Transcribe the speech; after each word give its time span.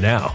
now. 0.00 0.34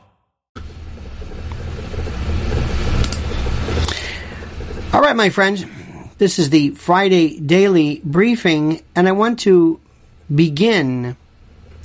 All 4.93 4.99
right, 4.99 5.15
my 5.15 5.29
friends, 5.29 5.63
this 6.17 6.37
is 6.37 6.49
the 6.49 6.71
Friday 6.71 7.39
daily 7.39 8.01
briefing, 8.03 8.83
and 8.93 9.07
I 9.07 9.13
want 9.13 9.39
to 9.39 9.79
begin. 10.33 11.15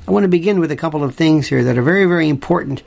I 0.08 0.10
want 0.10 0.24
to 0.24 0.28
begin 0.28 0.58
with 0.58 0.72
a 0.72 0.76
couple 0.76 1.04
of 1.04 1.14
things 1.14 1.46
here 1.46 1.62
that 1.62 1.78
are 1.78 1.82
very, 1.82 2.06
very 2.06 2.28
important 2.28 2.82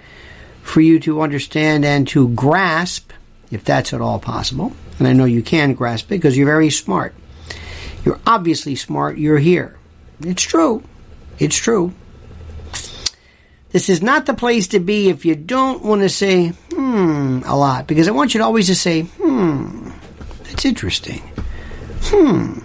for 0.62 0.81
you 0.81 1.00
to 1.00 1.21
understand 1.21 1.86
and 1.86 2.06
to 2.10 2.27
grasp, 2.30 3.13
if 3.50 3.63
that's 3.63 3.94
at 3.94 4.01
all 4.01 4.19
possible. 4.19 4.74
And 5.00 5.07
I 5.07 5.13
know 5.13 5.24
you 5.24 5.42
can 5.42 5.74
grasp 5.74 6.07
it 6.07 6.16
because 6.16 6.36
you're 6.36 6.45
very 6.45 6.69
smart. 6.69 7.15
You're 8.04 8.19
obviously 8.27 8.75
smart. 8.75 9.18
You're 9.18 9.38
here. 9.38 9.77
It's 10.19 10.44
true. 10.44 10.83
It's 11.39 11.56
true. 11.56 11.94
This 13.72 13.88
is 13.88 14.01
not 14.01 14.25
the 14.25 14.33
place 14.33 14.68
to 14.69 14.81
be 14.81 15.07
if 15.07 15.24
you 15.24 15.36
don't 15.36 15.81
want 15.81 16.01
to 16.01 16.10
say, 16.10 16.50
hmm, 16.74 17.42
a 17.45 17.56
lot, 17.56 17.88
because 17.88 18.10
I 18.10 18.12
want 18.12 18.33
you 18.33 18.39
to 18.39 18.45
always 18.45 18.68
just 18.68 18.81
say, 18.81 19.04
hmm. 19.04 19.88
That's 20.50 20.66
interesting. 20.66 21.22
Hmm. 22.04 22.60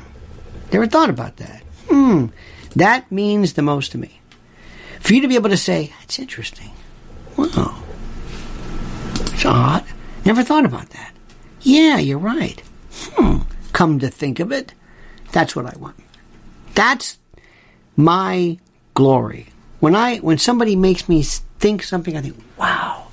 Never 0.73 0.87
thought 0.87 1.11
about 1.11 1.37
that. 1.37 1.63
Hmm. 1.89 2.27
That 2.75 3.11
means 3.13 3.53
the 3.53 3.63
most 3.63 3.93
to 3.93 3.99
me. 3.99 4.21
For 5.01 5.15
you 5.15 5.21
to 5.21 5.29
be 5.29 5.35
able 5.37 5.51
to 5.51 5.57
say, 5.57 5.93
that's 6.01 6.19
interesting. 6.19 6.73
Wow. 7.37 7.83
It's 9.21 9.45
odd. 9.45 9.85
Never 10.25 10.43
thought 10.43 10.65
about 10.65 10.91
that. 10.91 11.13
Yeah, 11.61 11.99
you're 11.99 12.19
right. 12.19 12.61
Hmm. 13.15 13.39
Come 13.73 13.99
to 13.99 14.09
think 14.09 14.41
of 14.41 14.51
it, 14.53 14.73
that's 15.33 15.55
what 15.55 15.67
I 15.67 15.77
want. 15.79 15.97
That's 16.75 17.19
my 17.97 18.59
glory. 18.95 19.49
when 19.81 19.95
I 19.95 20.19
when 20.19 20.39
somebody 20.39 20.77
makes 20.77 21.09
me 21.09 21.23
think 21.23 21.83
something, 21.83 22.17
I 22.17 22.23
think, 22.23 22.37
wow. 22.59 23.04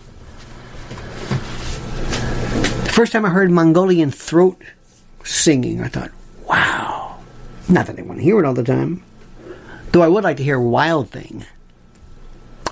The 2.92 2.96
first 2.96 3.14
time 3.14 3.26
I 3.26 3.30
heard 3.30 3.50
Mongolian 3.50 4.12
throat 4.12 4.62
singing, 5.24 5.80
I 5.80 5.88
thought, 5.88 6.12
wow. 6.46 7.22
Not 7.70 7.88
that 7.88 7.98
I 7.98 8.02
want 8.02 8.20
to 8.20 8.24
hear 8.24 8.38
it 8.38 8.44
all 8.44 8.54
the 8.54 8.66
time, 8.66 9.02
though 9.94 10.02
I 10.02 10.10
would 10.10 10.26
like 10.26 10.36
to 10.38 10.44
hear 10.44 10.60
Wild 10.60 11.10
Thing. 11.10 11.46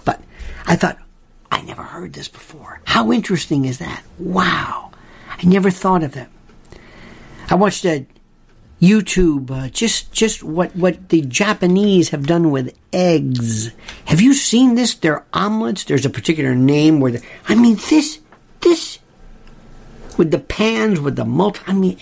But 0.03 0.21
I 0.65 0.75
thought, 0.75 0.97
I 1.49 1.61
never 1.61 1.83
heard 1.83 2.11
this 2.11 2.27
before. 2.27 2.81
How 2.83 3.13
interesting 3.13 3.63
is 3.63 3.77
that? 3.77 4.03
Wow. 4.17 4.91
I 5.41 5.47
never 5.47 5.71
thought 5.71 6.03
of 6.03 6.11
that. 6.15 6.29
I 7.49 7.55
watched 7.55 7.85
a 7.85 8.05
YouTube, 8.81 9.49
uh, 9.49 9.69
just 9.69 10.11
just 10.11 10.43
what 10.43 10.75
what 10.75 11.07
the 11.07 11.21
Japanese 11.21 12.09
have 12.09 12.27
done 12.27 12.51
with 12.51 12.77
eggs. 12.91 13.71
Have 14.03 14.19
you 14.19 14.33
seen 14.33 14.75
this? 14.75 14.95
Their 14.95 15.23
omelets. 15.31 15.85
There's 15.85 16.05
a 16.05 16.09
particular 16.09 16.55
name 16.55 16.99
where 16.99 17.13
the, 17.13 17.23
I 17.47 17.55
mean 17.55 17.77
this 17.89 18.19
this 18.59 18.99
with 20.19 20.29
the 20.31 20.37
pans 20.37 20.99
with 20.99 21.15
the 21.15 21.23
multi. 21.23 21.61
I 21.65 21.71
mean, 21.71 21.95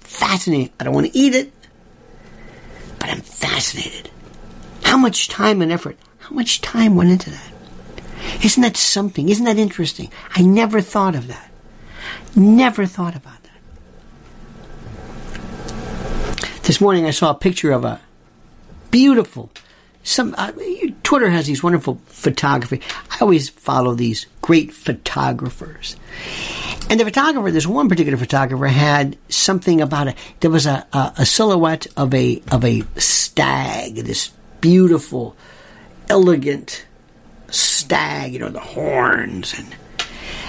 fascinating. 0.00 0.70
I 0.78 0.84
don't 0.84 0.92
want 0.92 1.06
to 1.10 1.18
eat 1.18 1.34
it, 1.34 1.50
but 3.00 3.08
I'm 3.08 3.22
fascinated. 3.22 4.10
How 4.84 4.98
much 4.98 5.28
time 5.28 5.62
and 5.62 5.72
effort? 5.72 5.96
How 6.18 6.34
much 6.34 6.60
time 6.60 6.96
went 6.96 7.10
into 7.10 7.30
that? 7.30 7.50
Isn't 8.44 8.62
that 8.62 8.76
something? 8.76 9.30
Isn't 9.30 9.46
that 9.46 9.56
interesting? 9.56 10.12
I 10.34 10.42
never 10.42 10.82
thought 10.82 11.14
of 11.14 11.28
that. 11.28 11.50
Never 12.36 12.84
thought 12.84 13.16
about 13.16 13.42
that. 13.42 13.52
This 16.64 16.78
morning 16.78 17.06
I 17.06 17.10
saw 17.10 17.30
a 17.30 17.34
picture 17.34 17.72
of 17.72 17.86
a 17.86 18.02
beautiful 18.90 19.50
some 20.06 20.34
uh, 20.38 20.52
Twitter 21.02 21.28
has 21.28 21.46
these 21.46 21.62
wonderful 21.62 22.00
photography. 22.06 22.80
I 23.10 23.18
always 23.20 23.48
follow 23.48 23.94
these 23.94 24.26
great 24.40 24.72
photographers. 24.72 25.96
And 26.88 27.00
the 27.00 27.04
photographer, 27.04 27.50
this 27.50 27.66
one 27.66 27.88
particular 27.88 28.16
photographer, 28.16 28.66
had 28.68 29.18
something 29.28 29.80
about 29.80 30.08
it. 30.08 30.16
There 30.40 30.50
was 30.50 30.66
a, 30.66 30.86
a, 30.92 31.12
a 31.18 31.26
silhouette 31.26 31.86
of 31.96 32.14
a 32.14 32.42
of 32.50 32.64
a 32.64 32.82
stag, 32.96 33.96
this 33.96 34.30
beautiful, 34.60 35.36
elegant 36.08 36.86
stag, 37.50 38.32
you 38.32 38.38
know, 38.38 38.48
the 38.48 38.60
horns 38.60 39.58
and 39.58 39.74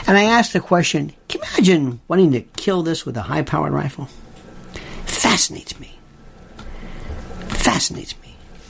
and 0.06 0.18
I 0.18 0.24
asked 0.24 0.54
the 0.54 0.62
question, 0.62 1.12
can 1.28 1.42
you 1.42 1.48
imagine 1.50 2.00
wanting 2.08 2.32
to 2.32 2.42
kill 2.42 2.82
this 2.84 3.06
with 3.06 3.18
a 3.18 3.22
high 3.22 3.42
powered 3.42 3.74
rifle? 3.74 4.08
Fascinates 5.06 5.78
me 5.80 5.98
fascinates 7.68 8.16
me. 8.22 8.27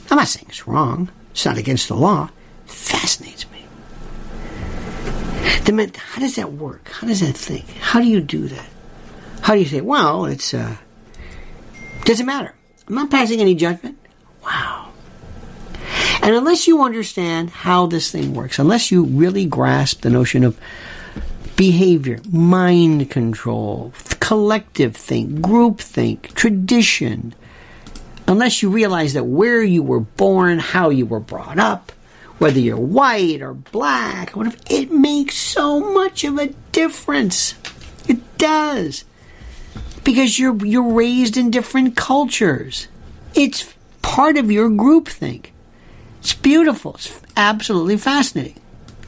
I'm 0.09 0.17
not 0.17 0.27
saying 0.27 0.45
it's 0.49 0.67
wrong. 0.67 1.09
It's 1.31 1.45
not 1.45 1.57
against 1.57 1.87
the 1.87 1.95
law. 1.95 2.29
It 2.65 2.71
fascinates 2.71 3.45
me. 3.51 3.65
The 5.65 5.91
how 5.97 6.21
does 6.21 6.35
that 6.35 6.53
work? 6.53 6.89
How 6.89 7.07
does 7.07 7.19
that 7.19 7.35
think? 7.35 7.69
How 7.79 7.99
do 7.99 8.07
you 8.07 8.21
do 8.21 8.47
that? 8.47 8.69
How 9.41 9.53
do 9.53 9.59
you 9.59 9.65
say, 9.65 9.81
well, 9.81 10.25
it's, 10.25 10.53
uh, 10.53 10.77
doesn't 12.05 12.25
matter. 12.25 12.53
I'm 12.87 12.95
not 12.95 13.11
passing 13.11 13.41
any 13.41 13.53
judgment. 13.53 13.97
Wow. 14.43 14.91
And 16.21 16.35
unless 16.35 16.67
you 16.67 16.83
understand 16.83 17.49
how 17.49 17.85
this 17.85 18.11
thing 18.11 18.33
works, 18.33 18.59
unless 18.59 18.91
you 18.91 19.03
really 19.03 19.45
grasp 19.45 20.01
the 20.01 20.09
notion 20.09 20.43
of 20.43 20.57
behavior, 21.57 22.19
mind 22.31 23.09
control, 23.09 23.93
collective 24.19 24.95
think, 24.95 25.41
group 25.41 25.79
think, 25.79 26.33
tradition, 26.33 27.33
unless 28.27 28.61
you 28.61 28.69
realize 28.69 29.13
that 29.13 29.23
where 29.23 29.63
you 29.63 29.81
were 29.81 30.01
born, 30.01 30.59
how 30.59 30.89
you 30.89 31.05
were 31.05 31.19
brought 31.19 31.59
up, 31.59 31.91
whether 32.37 32.59
you're 32.59 32.77
white 32.77 33.41
or 33.41 33.53
black, 33.53 34.35
whatever, 34.35 34.57
it 34.69 34.91
makes 34.91 35.35
so 35.35 35.93
much 35.93 36.23
of 36.23 36.37
a 36.37 36.47
difference. 36.71 37.55
It 38.07 38.37
does. 38.37 39.05
Because 40.03 40.37
you're 40.37 40.65
you're 40.65 40.93
raised 40.93 41.35
in 41.35 41.51
different 41.51 41.95
cultures. 41.95 42.87
It's 43.33 43.73
part 44.01 44.37
of 44.37 44.51
your 44.51 44.69
group 44.69 45.07
think. 45.07 45.53
It's 46.19 46.33
beautiful. 46.33 46.95
It's 46.95 47.19
absolutely 47.35 47.97
fascinating. 47.97 48.61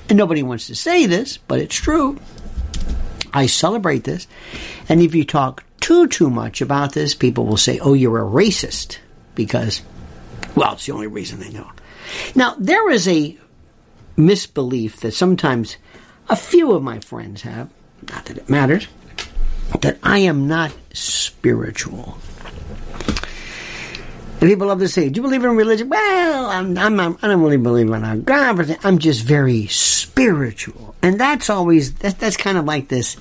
And 0.10 0.18
nobody 0.18 0.44
wants 0.44 0.68
to 0.68 0.75
say 0.75 1.06
this, 1.06 1.38
but 1.38 1.60
it's 1.60 1.75
true. 1.75 2.18
I 3.33 3.45
celebrate 3.45 4.04
this. 4.04 4.27
And 4.89 5.01
if 5.01 5.13
you 5.13 5.24
talk 5.24 5.63
too 5.80 6.07
too 6.07 6.30
much 6.30 6.62
about 6.62 6.94
this, 6.94 7.13
people 7.13 7.45
will 7.45 7.57
say, 7.57 7.80
"Oh, 7.80 7.94
you're 7.94 8.19
a 8.19 8.30
racist." 8.30 8.98
Because, 9.39 9.81
well, 10.53 10.74
it's 10.74 10.86
the 10.86 10.91
only 10.91 11.07
reason 11.07 11.39
they 11.39 11.50
know. 11.50 11.71
Now, 12.36 12.56
there 12.59 12.91
is 12.91 13.07
a 13.07 13.38
misbelief 14.18 15.00
that 15.00 15.13
sometimes 15.13 15.77
a 16.27 16.36
few 16.36 16.74
of 16.74 16.83
my 16.83 17.00
friends 17.00 17.44
have, 17.44 17.69
not 18.12 18.25
that 18.25 18.38
it 18.38 18.50
matters, 18.50 18.89
that 19.80 19.97
I 20.03 20.18
am 20.19 20.50
not 20.50 20.74
spiritual. 20.91 22.18
And 24.41 24.50
people 24.50 24.68
love 24.68 24.80
to 24.80 24.89
say, 24.89 25.07
"Do 25.07 25.19
you 25.19 25.21
believe 25.21 25.45
in 25.45 25.56
religion?" 25.56 25.88
Well, 25.88 26.45
I'm, 26.47 26.77
I'm, 26.77 27.00
I'm 27.00 27.18
I 27.21 27.27
do 27.27 27.38
not 27.38 27.39
really 27.39 27.56
believe 27.56 27.89
in 27.89 28.24
God, 28.24 28.57
but 28.57 28.86
I'm 28.86 29.00
just 29.00 29.24
very 29.24 29.68
spiritual, 29.68 30.95
and 31.01 31.18
that's 31.18 31.50
always 31.50 31.94
that, 31.95 32.19
that's 32.19 32.36
kind 32.36 32.57
of 32.57 32.65
like 32.65 32.89
this. 32.89 33.15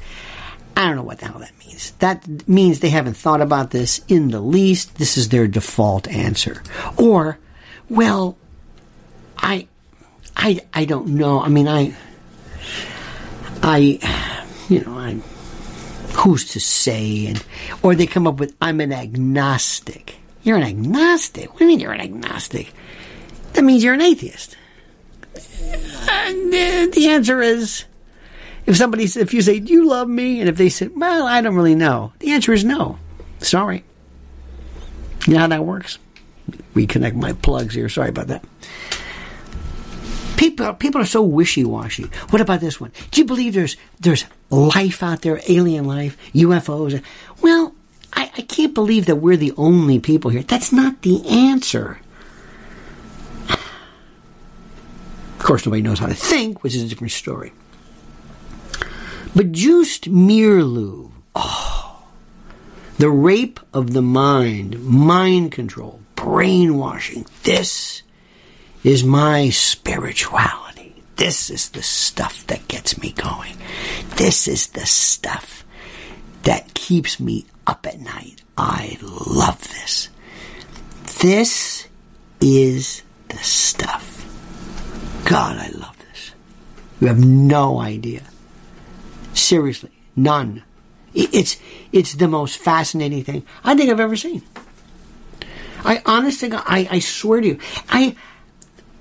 I 0.78 0.86
don't 0.86 0.94
know 0.94 1.02
what 1.02 1.18
the 1.18 1.26
hell 1.26 1.40
that 1.40 1.58
means. 1.58 1.90
That 1.98 2.48
means 2.48 2.78
they 2.78 2.90
haven't 2.90 3.16
thought 3.16 3.40
about 3.40 3.72
this 3.72 4.00
in 4.06 4.28
the 4.28 4.40
least. 4.40 4.94
This 4.94 5.18
is 5.18 5.28
their 5.28 5.48
default 5.48 6.06
answer. 6.06 6.62
Or, 6.96 7.36
well, 7.90 8.38
I, 9.36 9.66
I, 10.36 10.60
I 10.72 10.84
don't 10.84 11.08
know. 11.08 11.42
I 11.42 11.48
mean, 11.48 11.66
I, 11.66 11.96
I, 13.60 14.44
you 14.68 14.84
know, 14.84 14.96
I, 14.96 15.14
who's 16.14 16.52
to 16.52 16.60
say? 16.60 17.26
And, 17.26 17.44
or 17.82 17.96
they 17.96 18.06
come 18.06 18.28
up 18.28 18.38
with, 18.38 18.54
I'm 18.62 18.80
an 18.80 18.92
agnostic. 18.92 20.14
You're 20.44 20.58
an 20.58 20.62
agnostic? 20.62 21.50
What 21.50 21.58
do 21.58 21.64
you 21.64 21.68
mean 21.70 21.80
you're 21.80 21.90
an 21.90 22.00
agnostic? 22.00 22.72
That 23.54 23.64
means 23.64 23.82
you're 23.82 23.94
an 23.94 24.00
atheist. 24.00 24.56
And 26.08 26.54
uh, 26.54 26.94
the 26.94 27.08
answer 27.08 27.42
is, 27.42 27.84
if 28.68 28.76
somebody, 28.76 29.04
if 29.04 29.32
you 29.32 29.40
say, 29.40 29.60
"Do 29.60 29.72
you 29.72 29.88
love 29.88 30.08
me?" 30.08 30.40
and 30.40 30.48
if 30.48 30.58
they 30.58 30.68
say, 30.68 30.88
"Well, 30.88 31.26
I 31.26 31.40
don't 31.40 31.54
really 31.54 31.74
know," 31.74 32.12
the 32.18 32.32
answer 32.32 32.52
is 32.52 32.64
no. 32.64 32.98
Sorry. 33.38 33.82
You 35.26 35.32
know 35.32 35.40
how 35.40 35.46
that 35.48 35.64
works? 35.64 35.98
Reconnect 36.74 37.14
my 37.14 37.32
plugs 37.32 37.74
here. 37.74 37.88
Sorry 37.88 38.10
about 38.10 38.26
that. 38.28 38.44
People, 40.36 40.74
people 40.74 41.00
are 41.00 41.06
so 41.06 41.22
wishy-washy. 41.22 42.04
What 42.28 42.42
about 42.42 42.60
this 42.60 42.78
one? 42.80 42.92
Do 43.10 43.20
you 43.22 43.26
believe 43.26 43.54
there's 43.54 43.76
there's 44.00 44.26
life 44.50 45.02
out 45.02 45.22
there, 45.22 45.40
alien 45.48 45.86
life, 45.86 46.18
UFOs? 46.34 47.02
Well, 47.40 47.74
I, 48.12 48.30
I 48.36 48.42
can't 48.42 48.74
believe 48.74 49.06
that 49.06 49.16
we're 49.16 49.38
the 49.38 49.54
only 49.56 49.98
people 49.98 50.30
here. 50.30 50.42
That's 50.42 50.72
not 50.72 51.00
the 51.02 51.26
answer. 51.26 52.00
Of 53.48 55.38
course, 55.38 55.64
nobody 55.64 55.80
knows 55.80 56.00
how 56.00 56.06
to 56.06 56.14
think, 56.14 56.62
which 56.62 56.74
is 56.74 56.82
a 56.82 56.88
different 56.88 57.12
story. 57.12 57.52
But 59.34 59.52
Joost 59.52 60.10
Meerloo, 60.10 61.10
oh, 61.34 62.04
the 62.98 63.10
rape 63.10 63.60
of 63.72 63.92
the 63.92 64.02
mind, 64.02 64.82
mind 64.82 65.52
control, 65.52 66.00
brainwashing. 66.16 67.26
This 67.44 68.02
is 68.82 69.04
my 69.04 69.50
spirituality. 69.50 71.02
This 71.16 71.50
is 71.50 71.70
the 71.70 71.82
stuff 71.82 72.46
that 72.46 72.68
gets 72.68 73.00
me 73.00 73.12
going. 73.12 73.56
This 74.16 74.48
is 74.48 74.68
the 74.68 74.86
stuff 74.86 75.64
that 76.44 76.74
keeps 76.74 77.20
me 77.20 77.46
up 77.66 77.86
at 77.86 78.00
night. 78.00 78.42
I 78.56 78.98
love 79.02 79.60
this. 79.68 80.08
This 81.20 81.86
is 82.40 83.02
the 83.28 83.38
stuff. 83.38 84.24
God, 85.24 85.58
I 85.58 85.68
love 85.76 85.96
this. 85.98 86.32
You 87.00 87.08
have 87.08 87.24
no 87.24 87.80
idea. 87.80 88.22
Seriously, 89.38 89.90
none. 90.16 90.64
It's 91.14 91.56
it's 91.92 92.14
the 92.14 92.28
most 92.28 92.58
fascinating 92.58 93.24
thing 93.24 93.46
I 93.64 93.74
think 93.74 93.90
I've 93.90 94.00
ever 94.00 94.16
seen. 94.16 94.42
I 95.84 96.02
honestly, 96.04 96.50
I, 96.52 96.88
I 96.90 96.98
swear 96.98 97.40
to 97.40 97.46
you, 97.46 97.58
I 97.88 98.16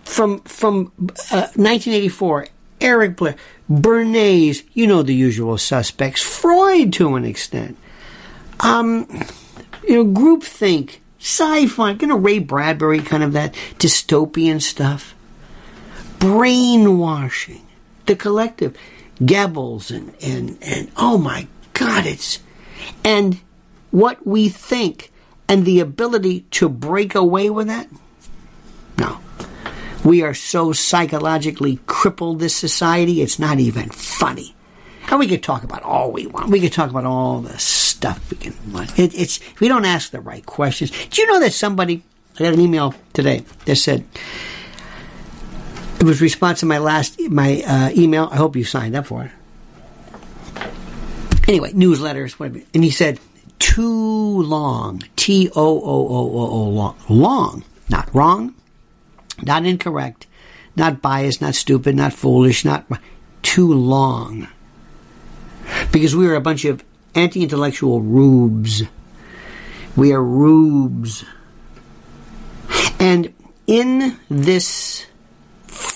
from 0.03 0.39
from 0.41 0.93
uh, 1.31 1.51
1984, 1.55 2.47
Eric 2.79 3.17
Blair, 3.17 3.35
Bernays, 3.69 4.63
you 4.73 4.87
know 4.87 5.01
the 5.01 5.15
usual 5.15 5.57
suspects, 5.57 6.21
Freud 6.21 6.93
to 6.93 7.15
an 7.15 7.25
extent, 7.25 7.77
um, 8.59 9.07
you 9.87 9.95
know, 9.95 10.05
groupthink, 10.05 10.97
sci-fi, 11.19 11.91
you 11.91 12.07
know, 12.07 12.17
Ray 12.17 12.39
Bradbury, 12.39 12.99
kind 12.99 13.23
of 13.23 13.33
that 13.33 13.53
dystopian 13.79 14.61
stuff, 14.61 15.15
brainwashing, 16.19 17.65
the 18.05 18.15
collective. 18.15 18.77
Goebbels 19.19 19.95
and, 19.95 20.13
and, 20.21 20.57
and 20.61 20.91
oh 20.97 21.17
my 21.17 21.47
God, 21.73 22.05
it's, 22.05 22.39
and 23.03 23.39
what 23.91 24.25
we 24.25 24.49
think 24.49 25.11
and 25.47 25.65
the 25.65 25.79
ability 25.79 26.41
to 26.51 26.69
break 26.69 27.15
away 27.15 27.49
with 27.49 27.67
that? 27.67 27.87
No. 28.97 29.19
We 30.03 30.21
are 30.21 30.33
so 30.33 30.71
psychologically 30.71 31.79
crippled, 31.87 32.39
this 32.39 32.55
society, 32.55 33.21
it's 33.21 33.39
not 33.39 33.59
even 33.59 33.89
funny. 33.89 34.55
And 35.09 35.19
we 35.19 35.27
could 35.27 35.43
talk 35.43 35.63
about 35.63 35.83
all 35.83 36.11
we 36.11 36.27
want. 36.27 36.49
We 36.49 36.59
could 36.59 36.73
talk 36.73 36.89
about 36.89 37.05
all 37.05 37.39
the 37.39 37.57
stuff 37.57 38.29
we 38.29 38.37
can 38.37 38.73
want. 38.73 38.97
It, 38.99 39.15
it's, 39.15 39.39
we 39.59 39.67
don't 39.67 39.85
ask 39.85 40.11
the 40.11 40.19
right 40.19 40.45
questions. 40.45 40.91
Do 41.09 41.21
you 41.21 41.27
know 41.27 41.39
that 41.39 41.53
somebody, 41.53 42.03
I 42.35 42.43
got 42.43 42.53
an 42.53 42.59
email 42.59 42.93
today 43.13 43.43
that 43.65 43.77
said, 43.77 44.05
it 45.99 46.03
was 46.03 46.21
response 46.21 46.59
to 46.61 46.65
my 46.65 46.77
last, 46.77 47.19
my 47.29 47.61
uh, 47.65 47.89
email. 47.95 48.29
I 48.31 48.37
hope 48.37 48.55
you 48.55 48.63
signed 48.63 48.95
up 48.95 49.07
for 49.07 49.23
it. 49.23 49.31
Anyway, 51.47 51.71
newsletters, 51.71 52.33
whatever. 52.33 52.61
And 52.73 52.83
he 52.83 52.89
said, 52.89 53.19
too 53.59 54.41
long. 54.43 55.01
T 55.15 55.49
O 55.55 55.61
O 55.65 56.07
O 56.09 56.29
O 56.35 56.49
O 56.49 56.69
long. 56.69 56.95
Long. 57.09 57.63
Not 57.89 58.13
wrong, 58.13 58.53
not 59.41 59.65
incorrect, 59.65 60.27
not 60.75 61.01
biased, 61.01 61.41
not 61.41 61.55
stupid, 61.55 61.95
not 61.95 62.11
foolish, 62.13 62.65
not 62.65 62.85
too 63.41 63.71
long. 63.71 64.47
Because 65.91 66.15
we 66.15 66.27
are 66.27 66.35
a 66.35 66.41
bunch 66.41 66.65
of 66.65 66.83
anti 67.15 67.43
intellectual 67.43 68.01
rubes. 68.01 68.83
We 69.95 70.11
are 70.11 70.23
rubes. 70.23 71.23
And 72.99 73.33
in 73.67 74.19
this 74.29 75.05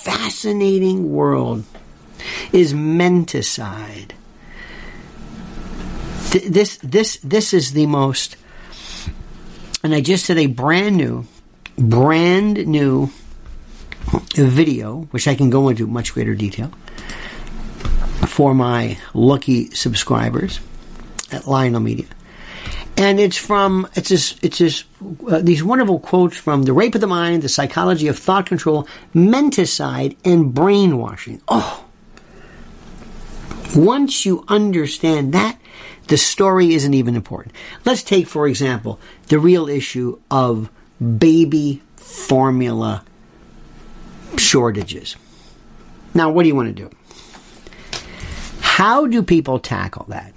fascinating 0.03 1.11
world 1.11 1.63
is 2.51 2.73
menticide. 2.73 4.11
This, 6.31 6.77
this, 6.77 7.17
this 7.17 7.53
is 7.53 7.73
the 7.73 7.85
most, 7.85 8.37
and 9.83 9.93
I 9.93 10.01
just 10.01 10.27
did 10.27 10.37
a 10.37 10.47
brand 10.47 10.95
new, 10.95 11.25
brand 11.77 12.65
new 12.67 13.11
video, 14.33 15.01
which 15.11 15.27
I 15.27 15.35
can 15.35 15.49
go 15.49 15.69
into 15.69 15.85
much 15.87 16.13
greater 16.13 16.35
detail, 16.35 16.71
for 18.27 18.55
my 18.55 18.97
lucky 19.13 19.69
subscribers 19.71 20.61
at 21.31 21.47
Lionel 21.47 21.81
Media. 21.81 22.07
And 23.01 23.19
it's 23.19 23.35
from 23.35 23.87
it's 23.95 24.09
this 24.09 24.35
it's 24.43 24.59
this 24.59 24.83
uh, 25.27 25.39
these 25.39 25.63
wonderful 25.63 25.99
quotes 25.99 26.37
from 26.37 26.61
the 26.61 26.71
rape 26.71 26.93
of 26.93 27.01
the 27.01 27.07
mind, 27.07 27.41
the 27.41 27.49
psychology 27.49 28.07
of 28.07 28.19
thought 28.19 28.45
control, 28.45 28.87
menticide, 29.15 30.17
and 30.23 30.53
brainwashing. 30.53 31.41
Oh, 31.47 31.83
once 33.75 34.23
you 34.23 34.45
understand 34.47 35.33
that, 35.33 35.57
the 36.09 36.17
story 36.17 36.75
isn't 36.75 36.93
even 36.93 37.15
important. 37.15 37.55
Let's 37.85 38.03
take, 38.03 38.27
for 38.27 38.47
example, 38.47 38.99
the 39.29 39.39
real 39.39 39.67
issue 39.67 40.19
of 40.29 40.69
baby 41.17 41.81
formula 41.95 43.03
shortages. 44.37 45.15
Now, 46.13 46.29
what 46.29 46.43
do 46.43 46.49
you 46.49 46.55
want 46.55 46.67
to 46.67 46.83
do? 46.83 46.91
How 48.59 49.07
do 49.07 49.23
people 49.23 49.57
tackle 49.57 50.05
that? 50.09 50.30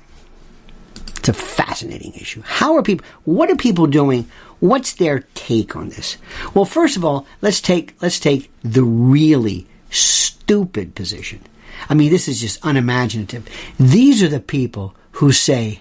It's 1.25 1.31
a 1.31 1.33
fascinating 1.33 2.13
issue. 2.13 2.43
How 2.45 2.77
are 2.77 2.83
people, 2.83 3.07
what 3.25 3.51
are 3.51 3.57
people 3.57 3.87
doing? 3.87 4.29
What's 4.61 4.93
their 4.93 5.21
take 5.33 5.75
on 5.75 5.89
this? 5.89 6.19
Well, 6.53 6.67
first 6.67 6.99
of 6.99 7.05
all, 7.05 7.27
let's 7.41 7.63
take, 7.63 7.97
let's 8.03 8.21
take 8.21 8.51
the 8.63 8.85
really 8.85 9.67
stupid 9.89 10.95
position. 10.95 11.41
I 11.89 11.95
mean, 11.95 12.11
this 12.11 12.29
is 12.29 12.43
just 12.43 12.63
unimaginative. 12.63 13.49
These 13.81 14.23
are 14.23 14.29
the 14.29 14.39
people 14.39 14.95
who 15.13 15.33
say, 15.33 15.81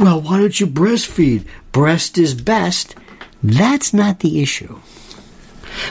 well, 0.00 0.20
why 0.20 0.40
don't 0.40 0.58
you 0.58 0.66
breastfeed? 0.66 1.46
Breast 1.70 2.18
is 2.18 2.34
best. 2.34 2.96
That's 3.44 3.94
not 3.94 4.18
the 4.18 4.42
issue. 4.42 4.80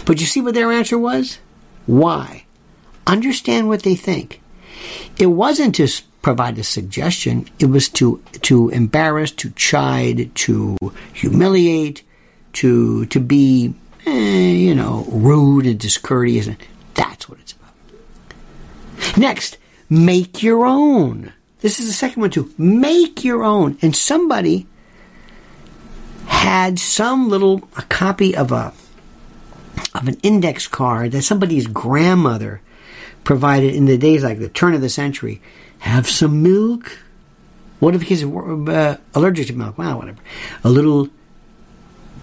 But 0.06 0.20
you 0.20 0.26
see 0.26 0.42
what 0.42 0.54
their 0.54 0.74
answer 0.74 0.98
was? 0.98 1.40
Why? 1.86 2.44
Understand 3.08 3.70
what 3.70 3.84
they 3.84 3.96
think. 3.96 4.42
It 5.18 5.28
wasn't 5.28 5.76
to 5.76 5.88
provide 6.22 6.58
a 6.58 6.64
suggestion, 6.64 7.48
it 7.60 7.68
was 7.68 7.88
to, 7.90 8.22
to 8.42 8.70
embarrass, 8.70 9.32
to 9.32 9.52
chide, 9.52 10.34
to 10.34 10.76
humiliate, 11.14 12.04
to, 12.54 13.06
to 13.08 13.20
be, 13.20 13.74
eh, 14.06 14.52
you 14.52 14.74
know, 14.74 15.06
rude 15.10 15.68
and 15.68 15.80
discourteous. 15.80 16.50
That's 16.96 17.30
what 17.30 17.40
it's 17.40 17.54
about. 17.54 19.18
Next, 19.18 19.58
make 19.90 20.42
your 20.42 20.66
own. 20.66 21.32
This 21.60 21.80
is 21.80 21.88
the 21.88 21.94
second 21.94 22.22
one 22.22 22.32
too. 22.32 22.54
Make 22.58 23.24
your 23.24 23.44
own. 23.44 23.78
And 23.82 23.96
somebody 23.96 24.68
had 26.28 26.80
some 26.80 27.30
little 27.30 27.68
a 27.78 27.82
copy 27.84 28.36
of 28.36 28.52
a 28.52 28.74
of 29.94 30.08
an 30.08 30.18
index 30.24 30.68
card 30.68 31.12
that 31.12 31.22
somebody's 31.22 31.68
grandmother 31.68 32.62
provided 33.26 33.76
in 33.76 33.86
the 33.86 33.98
days 33.98 34.24
like 34.24 34.40
the 34.40 34.48
turn 34.48 34.74
of 34.74 34.80
the 34.80 34.90
century. 34.90 35.42
Have 35.80 36.08
some 36.08 36.42
milk. 36.42 37.00
What 37.80 37.94
if 37.94 38.04
he's 38.04 38.24
uh, 38.24 38.98
allergic 39.14 39.48
to 39.48 39.54
milk? 39.54 39.78
Wow, 39.78 39.98
whatever. 39.98 40.20
A 40.64 40.70
little 40.70 41.10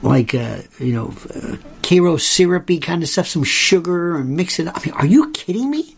like 0.00 0.34
uh, 0.34 0.62
you 0.78 0.94
know, 0.94 1.14
uh, 1.34 1.56
Karo 1.82 2.16
syrupy 2.16 2.78
kind 2.78 3.02
of 3.02 3.08
stuff, 3.10 3.28
some 3.28 3.44
sugar, 3.44 4.16
and 4.16 4.36
mix 4.36 4.58
it 4.58 4.66
up. 4.66 4.78
I 4.78 4.86
mean, 4.86 4.94
are 4.94 5.06
you 5.06 5.30
kidding 5.32 5.70
me? 5.70 5.96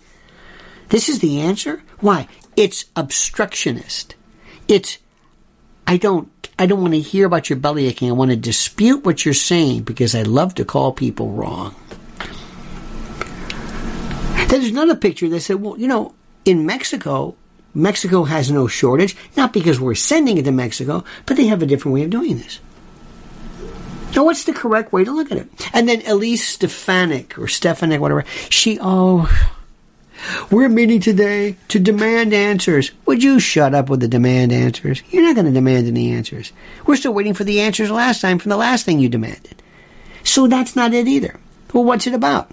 This 0.89 1.09
is 1.09 1.21
the 1.21 1.41
answer? 1.41 1.83
Why? 2.01 2.27
It's 2.57 2.87
obstructionist. 2.97 4.17
It's 4.69 4.99
I 5.87 5.97
don't 5.97 6.31
I 6.59 6.67
don't 6.67 6.81
want 6.81 6.95
to 6.95 7.01
hear 7.01 7.27
about 7.27 7.49
your 7.49 7.59
belly 7.59 7.87
aching. 7.87 8.09
I 8.09 8.13
want 8.13 8.31
to 8.31 8.37
dispute 8.37 9.05
what 9.05 9.25
you're 9.25 9.35
saying 9.35 9.83
because 9.83 10.15
I 10.15 10.23
love 10.23 10.55
to 10.57 10.65
call 10.65 10.93
people 10.93 11.31
wrong. 11.31 11.75
There's 14.49 14.69
another 14.69 14.95
picture 14.95 15.29
that 15.29 15.41
said, 15.41 15.57
well, 15.57 15.79
you 15.79 15.89
know, 15.89 16.15
in 16.45 16.67
Mexico, 16.67 17.35
Mexico 17.75 18.25
has 18.25 18.51
no 18.51 18.67
shortage, 18.67 19.17
not 19.37 19.53
because 19.53 19.81
we're 19.81 19.95
sending 19.95 20.39
it 20.39 20.45
to 20.45 20.53
Mexico, 20.53 21.05
but 21.27 21.37
they 21.37 21.47
have 21.47 21.63
a 21.63 21.67
different 21.67 21.95
way 21.95 22.05
of 22.05 22.11
doing 22.11 22.39
this. 22.39 22.61
Now, 24.15 24.25
what's 24.25 24.45
the 24.45 24.53
correct 24.53 24.93
way 24.93 25.03
to 25.03 25.11
look 25.11 25.33
at 25.33 25.39
it? 25.39 25.71
And 25.73 25.89
then 25.89 26.03
Elise 26.07 26.47
Stefanik, 26.47 27.37
or 27.37 27.49
Stefanik, 27.49 28.01
whatever, 28.01 28.25
she, 28.49 28.79
oh, 28.81 29.29
we're 30.51 30.69
meeting 30.69 31.01
today 31.01 31.57
to 31.69 31.81
demand 31.81 32.33
answers. 32.33 32.93
Would 33.07 33.25
you 33.25 33.41
shut 33.41 33.75
up 33.75 33.91
with 33.91 34.01
the 34.01 34.09
demand 34.09 34.53
answers? 34.53 35.03
You're 35.11 35.25
not 35.25 35.35
going 35.35 35.47
to 35.47 35.53
demand 35.53 35.89
any 35.89 36.13
answers. 36.13 36.53
We're 36.87 36.97
still 36.97 37.13
waiting 37.13 37.35
for 37.35 37.43
the 37.45 37.61
answers 37.61 37.91
last 37.91 38.21
time 38.21 38.39
from 38.39 38.51
the 38.51 38.57
last 38.57 38.85
thing 38.85 39.01
you 39.01 39.09
demanded. 39.09 39.61
So 40.23 40.47
that's 40.47 40.77
not 40.77 40.95
it 40.95 41.09
either. 41.09 41.41
Well, 41.73 41.85
what's 41.85 42.07
it 42.07 42.15
about? 42.15 42.53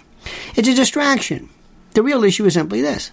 It's 0.56 0.68
a 0.68 0.74
distraction. 0.74 1.50
The 1.94 2.04
real 2.04 2.24
issue 2.24 2.46
is 2.46 2.54
simply 2.54 2.82
this. 2.82 3.12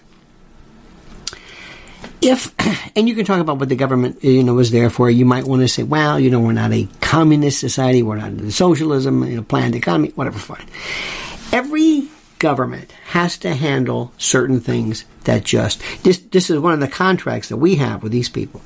If, 2.21 2.53
and 2.95 3.07
you 3.07 3.15
can 3.15 3.25
talk 3.25 3.39
about 3.39 3.57
what 3.57 3.69
the 3.69 3.75
government, 3.75 4.23
you 4.23 4.43
know, 4.43 4.53
was 4.53 4.71
there 4.71 4.89
for, 4.89 5.09
you 5.09 5.25
might 5.25 5.45
want 5.45 5.61
to 5.61 5.67
say, 5.67 5.83
well, 5.83 6.19
you 6.19 6.29
know, 6.29 6.39
we're 6.39 6.53
not 6.53 6.71
a 6.71 6.87
communist 7.01 7.59
society, 7.59 8.03
we're 8.03 8.17
not 8.17 8.31
a 8.31 8.51
socialism, 8.51 9.23
you 9.23 9.37
know, 9.37 9.43
planned 9.43 9.75
economy, 9.75 10.09
whatever, 10.15 10.39
fine. 10.39 10.67
Every 11.51 12.09
government 12.39 12.91
has 13.07 13.37
to 13.39 13.53
handle 13.53 14.13
certain 14.17 14.61
things 14.61 15.05
that 15.25 15.43
just 15.43 15.81
this 16.03 16.17
this 16.17 16.49
is 16.49 16.57
one 16.57 16.73
of 16.73 16.79
the 16.79 16.87
contracts 16.87 17.49
that 17.49 17.57
we 17.57 17.75
have 17.75 18.01
with 18.01 18.11
these 18.11 18.29
people. 18.29 18.61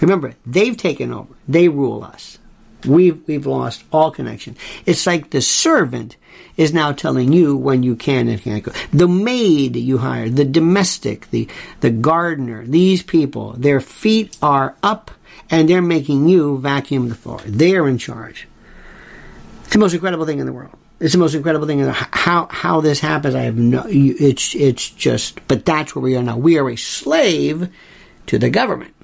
Remember, 0.00 0.34
they've 0.46 0.76
taken 0.76 1.12
over. 1.12 1.34
They 1.46 1.68
rule 1.68 2.02
us. 2.02 2.38
We've 2.86 3.26
we've 3.28 3.46
lost 3.46 3.84
all 3.92 4.10
connection. 4.10 4.56
It's 4.86 5.06
like 5.06 5.30
the 5.30 5.42
servant 5.42 6.16
is 6.56 6.72
now 6.72 6.92
telling 6.92 7.32
you 7.32 7.56
when 7.56 7.82
you 7.82 7.94
can 7.94 8.28
and 8.28 8.40
can't 8.40 8.64
go. 8.64 8.72
The 8.92 9.08
maid 9.08 9.76
you 9.76 9.98
hire, 9.98 10.28
the 10.28 10.44
domestic, 10.44 11.30
the 11.30 11.48
the 11.80 11.90
gardener, 11.90 12.64
these 12.64 13.02
people, 13.02 13.52
their 13.52 13.80
feet 13.80 14.36
are 14.42 14.74
up 14.82 15.10
and 15.50 15.68
they're 15.68 15.82
making 15.82 16.28
you 16.28 16.58
vacuum 16.58 17.08
the 17.08 17.14
floor. 17.14 17.40
They're 17.46 17.88
in 17.88 17.98
charge. 17.98 18.48
It's 19.64 19.72
the 19.72 19.78
most 19.78 19.94
incredible 19.94 20.26
thing 20.26 20.38
in 20.38 20.46
the 20.46 20.52
world. 20.52 20.76
It's 21.00 21.12
the 21.12 21.18
most 21.18 21.34
incredible 21.34 21.66
thing. 21.66 21.80
How 21.80 22.48
how 22.50 22.80
this 22.80 23.00
happens, 23.00 23.34
I 23.34 23.42
have 23.42 23.56
no. 23.56 23.84
It's 23.86 24.54
it's 24.54 24.90
just. 24.90 25.46
But 25.46 25.64
that's 25.64 25.94
where 25.94 26.02
we 26.02 26.16
are 26.16 26.22
now. 26.22 26.36
We 26.36 26.58
are 26.58 26.68
a 26.68 26.76
slave 26.76 27.68
to 28.26 28.38
the 28.38 28.50
government. 28.50 28.94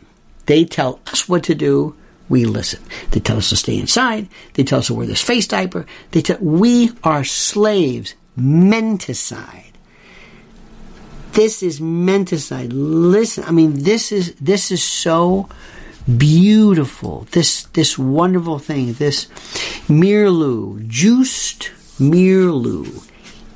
They 0.47 0.65
tell 0.65 1.01
us 1.07 1.29
what 1.29 1.45
to 1.45 1.55
do. 1.55 1.95
We 2.29 2.45
listen. 2.45 2.83
They 3.11 3.21
tell 3.21 3.37
us 3.37 3.51
to 3.51 3.57
stay 3.57 3.79
inside. 3.79 4.29
They 4.55 4.65
tell 4.65 4.79
us 4.79 4.87
to 4.87 4.95
wear 4.95 5.07
this 5.07 5.21
face 5.21 5.47
diaper. 5.47 5.87
They 6.13 6.23
tell 6.23 6.39
we 6.41 6.91
are 7.03 7.25
slaves. 7.25 8.15
Menticide. 8.39 9.73
This 11.33 11.63
is 11.63 11.81
menticide. 11.81 12.71
Listen. 12.73 13.45
I 13.45 13.51
mean, 13.51 13.83
this 13.83 14.11
is 14.11 14.35
this 14.37 14.71
is 14.71 14.83
so 14.83 15.49
beautiful. 16.17 17.27
This 17.33 17.65
this 17.75 17.99
wonderful 17.99 18.59
thing. 18.59 18.95
This 18.95 19.27
Meerloo 19.89 20.87
Joost 20.89 21.71
Meerloo. 21.99 23.09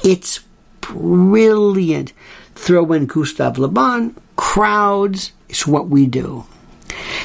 It's 0.04 0.40
brilliant. 0.80 2.12
Throw 2.54 2.92
in 2.92 3.06
Gustave 3.06 3.60
Le 3.60 3.68
Bon, 3.68 4.14
crowds, 4.36 5.32
it's 5.48 5.66
what 5.66 5.88
we 5.88 6.06
do. 6.06 6.44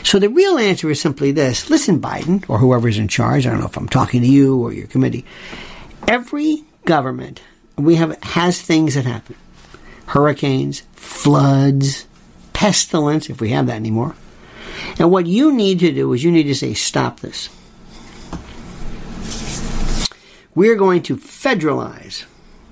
So 0.04 0.20
the 0.20 0.30
real 0.30 0.58
answer 0.58 0.92
is 0.92 1.02
simply 1.02 1.32
this. 1.32 1.70
Listen, 1.70 2.00
Biden, 2.00 2.48
or 2.50 2.60
whoever's 2.60 2.98
in 2.98 3.08
charge, 3.08 3.48
I 3.48 3.50
don't 3.50 3.60
know 3.60 3.66
if 3.66 3.78
I'm 3.78 3.88
talking 3.88 4.22
to 4.22 4.28
you 4.28 4.62
or 4.62 4.72
your 4.72 4.88
committee. 4.88 5.26
Every 6.08 6.64
government 6.86 7.42
we 7.78 7.96
have 7.96 8.22
has 8.24 8.62
things 8.62 8.96
that 8.96 9.06
happen. 9.06 9.36
Hurricanes, 10.08 10.84
floods, 10.94 12.06
pestilence, 12.52 13.30
if 13.30 13.42
we 13.42 13.50
have 13.50 13.68
that 13.68 13.76
anymore. 13.76 14.16
And 15.00 15.10
what 15.10 15.26
you 15.26 15.52
need 15.52 15.80
to 15.80 15.92
do 15.92 16.14
is 16.14 16.24
you 16.24 16.32
need 16.32 16.44
to 16.44 16.56
say, 16.56 16.74
stop 16.74 17.22
this. 17.22 17.50
We're 20.54 20.76
going 20.76 21.02
to 21.04 21.18
federalize, 21.18 22.26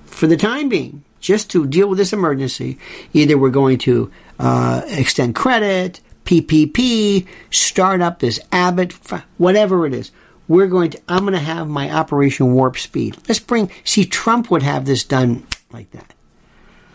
for 0.05 0.27
the 0.27 0.37
time 0.37 0.69
being, 0.69 1.03
just 1.19 1.49
to 1.51 1.65
deal 1.65 1.87
with 1.87 1.97
this 1.97 2.13
emergency. 2.13 2.77
Either 3.13 3.37
we're 3.37 3.49
going 3.49 3.79
to 3.79 4.11
uh, 4.37 4.83
extend 4.87 5.33
credit, 5.33 5.99
PPP, 6.25 7.27
start 7.49 8.01
up 8.01 8.19
this 8.19 8.39
Abbott, 8.51 8.93
whatever 9.37 9.85
it 9.85 9.93
is. 9.93 10.11
We're 10.47 10.67
going 10.67 10.91
to, 10.91 11.01
I'm 11.07 11.21
going 11.21 11.33
to 11.33 11.39
have 11.39 11.67
my 11.67 11.89
Operation 11.89 12.53
Warp 12.53 12.77
Speed. 12.77 13.17
Let's 13.27 13.39
bring, 13.39 13.71
see, 13.83 14.05
Trump 14.05 14.51
would 14.51 14.63
have 14.63 14.85
this 14.85 15.03
done 15.03 15.45
like 15.71 15.91
that. 15.91 16.13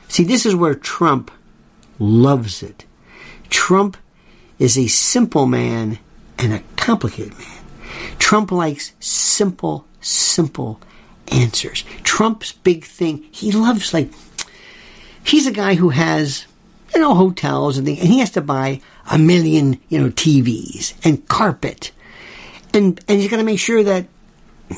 See, 0.08 0.24
this 0.24 0.46
is 0.46 0.54
where 0.54 0.74
Trump 0.74 1.30
loves 1.98 2.62
it. 2.62 2.84
Trump 3.48 3.96
is 4.58 4.76
a 4.76 4.86
simple 4.88 5.46
man 5.46 5.98
and 6.38 6.52
a 6.52 6.62
complicated 6.76 7.38
man. 7.38 7.64
Trump 8.18 8.50
likes 8.52 8.92
simple, 9.00 9.86
simple 10.00 10.80
answers. 11.28 11.84
Trump's 12.02 12.52
big 12.52 12.84
thing, 12.84 13.24
he 13.30 13.52
loves 13.52 13.92
like 13.92 14.10
he's 15.24 15.46
a 15.46 15.52
guy 15.52 15.74
who 15.74 15.90
has 15.90 16.46
you 16.94 17.00
know 17.00 17.14
hotels 17.14 17.76
and 17.78 17.86
things, 17.86 18.00
and 18.00 18.08
he 18.08 18.20
has 18.20 18.30
to 18.30 18.40
buy 18.40 18.80
a 19.10 19.18
million 19.18 19.80
you 19.88 20.00
know 20.00 20.10
TVs 20.10 20.94
and 21.04 21.26
carpet, 21.28 21.92
and 22.74 23.00
and 23.08 23.20
he's 23.20 23.30
got 23.30 23.36
to 23.36 23.44
make 23.44 23.60
sure 23.60 23.82
that 23.82 24.06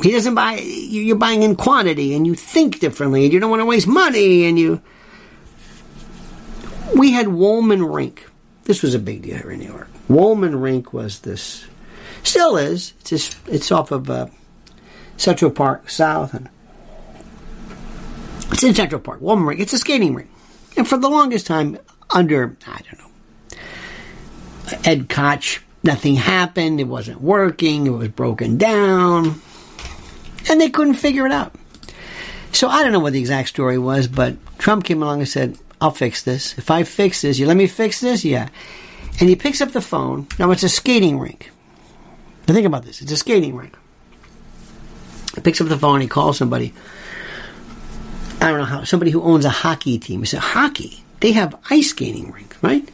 he 0.02 0.12
doesn't 0.12 0.34
buy 0.34 0.54
you're 0.58 1.16
buying 1.16 1.42
in 1.42 1.56
quantity 1.56 2.14
and 2.14 2.26
you 2.26 2.34
think 2.34 2.78
differently 2.78 3.24
and 3.24 3.32
you 3.32 3.40
don't 3.40 3.50
want 3.50 3.60
to 3.60 3.66
waste 3.66 3.86
money 3.86 4.44
and 4.44 4.58
you. 4.58 4.82
We 6.94 7.12
had 7.12 7.28
Wollman 7.28 7.84
Rink. 7.84 8.28
This 8.64 8.82
was 8.82 8.94
a 8.94 8.98
big 8.98 9.22
deal 9.22 9.36
here 9.36 9.50
in 9.50 9.60
New 9.60 9.66
York. 9.66 9.88
Wollman 10.08 10.60
Rink 10.60 10.92
was 10.92 11.20
this, 11.20 11.66
still 12.22 12.56
is. 12.56 12.94
It's 13.00 13.10
just, 13.10 13.36
it's 13.46 13.70
off 13.70 13.90
of 13.90 14.08
uh, 14.08 14.26
Central 15.16 15.50
Park 15.50 15.90
South, 15.90 16.32
and 16.34 16.48
it's 18.50 18.62
in 18.62 18.74
Central 18.74 19.00
Park. 19.00 19.20
Wollman 19.20 19.46
Rink. 19.46 19.60
It's 19.60 19.72
a 19.74 19.78
skating 19.78 20.14
rink, 20.14 20.30
and 20.76 20.88
for 20.88 20.96
the 20.96 21.08
longest 21.08 21.46
time, 21.46 21.78
under 22.10 22.56
I 22.66 22.80
don't 22.82 22.98
know 22.98 23.07
Ed 24.84 25.08
Koch, 25.08 25.60
nothing 25.82 26.16
happened. 26.16 26.80
It 26.80 26.84
wasn't 26.84 27.20
working. 27.20 27.86
It 27.86 27.90
was 27.90 28.08
broken 28.08 28.58
down, 28.58 29.40
and 30.48 30.60
they 30.60 30.70
couldn't 30.70 30.94
figure 30.94 31.26
it 31.26 31.32
out. 31.32 31.54
So 32.52 32.68
I 32.68 32.82
don't 32.82 32.92
know 32.92 33.00
what 33.00 33.12
the 33.12 33.20
exact 33.20 33.48
story 33.48 33.78
was, 33.78 34.08
but 34.08 34.36
Trump 34.58 34.84
came 34.84 35.02
along 35.02 35.20
and 35.20 35.28
said, 35.28 35.58
"I'll 35.80 35.90
fix 35.90 36.22
this. 36.22 36.56
If 36.58 36.70
I 36.70 36.82
fix 36.82 37.22
this, 37.22 37.38
you 37.38 37.46
let 37.46 37.56
me 37.56 37.66
fix 37.66 38.00
this, 38.00 38.24
yeah." 38.24 38.48
And 39.20 39.28
he 39.28 39.36
picks 39.36 39.60
up 39.60 39.72
the 39.72 39.80
phone. 39.80 40.26
Now 40.38 40.50
it's 40.50 40.62
a 40.62 40.68
skating 40.68 41.18
rink. 41.18 41.50
Now 42.46 42.54
think 42.54 42.66
about 42.66 42.84
this. 42.84 43.02
It's 43.02 43.12
a 43.12 43.16
skating 43.16 43.56
rink. 43.56 43.76
He 45.34 45.40
picks 45.40 45.60
up 45.60 45.68
the 45.68 45.78
phone, 45.78 46.00
he 46.00 46.08
calls 46.08 46.38
somebody. 46.38 46.72
I 48.40 48.48
don't 48.48 48.58
know 48.58 48.64
how, 48.64 48.84
somebody 48.84 49.10
who 49.10 49.22
owns 49.22 49.44
a 49.44 49.50
hockey 49.50 49.98
team. 49.98 50.20
He 50.20 50.26
said, 50.26 50.40
Hockey? 50.40 51.04
They 51.20 51.32
have 51.32 51.58
ice 51.70 51.90
skating 51.90 52.30
rinks, 52.30 52.56
right? 52.62 52.88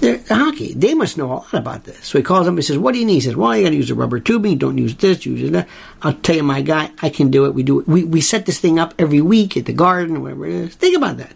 They're, 0.00 0.22
hockey. 0.28 0.74
They 0.74 0.94
must 0.94 1.18
know 1.18 1.26
a 1.26 1.34
lot 1.34 1.54
about 1.54 1.84
this. 1.84 2.06
So 2.06 2.18
he 2.18 2.22
calls 2.22 2.46
him. 2.46 2.56
He 2.56 2.62
says, 2.62 2.78
"What 2.78 2.92
do 2.92 3.00
you 3.00 3.06
need?" 3.06 3.14
He 3.14 3.20
says, 3.20 3.36
"Well, 3.36 3.56
you 3.56 3.64
got 3.64 3.70
to 3.70 3.76
use 3.76 3.90
a 3.90 3.96
rubber 3.96 4.20
tubing. 4.20 4.58
Don't 4.58 4.78
use 4.78 4.94
this. 4.94 5.26
Use 5.26 5.50
that." 5.50 5.68
I'll 6.02 6.14
tell 6.14 6.36
you, 6.36 6.44
my 6.44 6.62
guy, 6.62 6.90
I 7.02 7.08
can 7.08 7.30
do 7.30 7.46
it. 7.46 7.54
We 7.54 7.64
do 7.64 7.80
it. 7.80 7.88
We 7.88 8.04
we 8.04 8.20
set 8.20 8.46
this 8.46 8.60
thing 8.60 8.78
up 8.78 8.94
every 8.98 9.20
week 9.20 9.56
at 9.56 9.66
the 9.66 9.72
garden 9.72 10.16
or 10.16 10.20
whatever 10.20 10.46
it 10.46 10.54
is. 10.54 10.74
Think 10.76 10.96
about 10.96 11.16
that. 11.16 11.34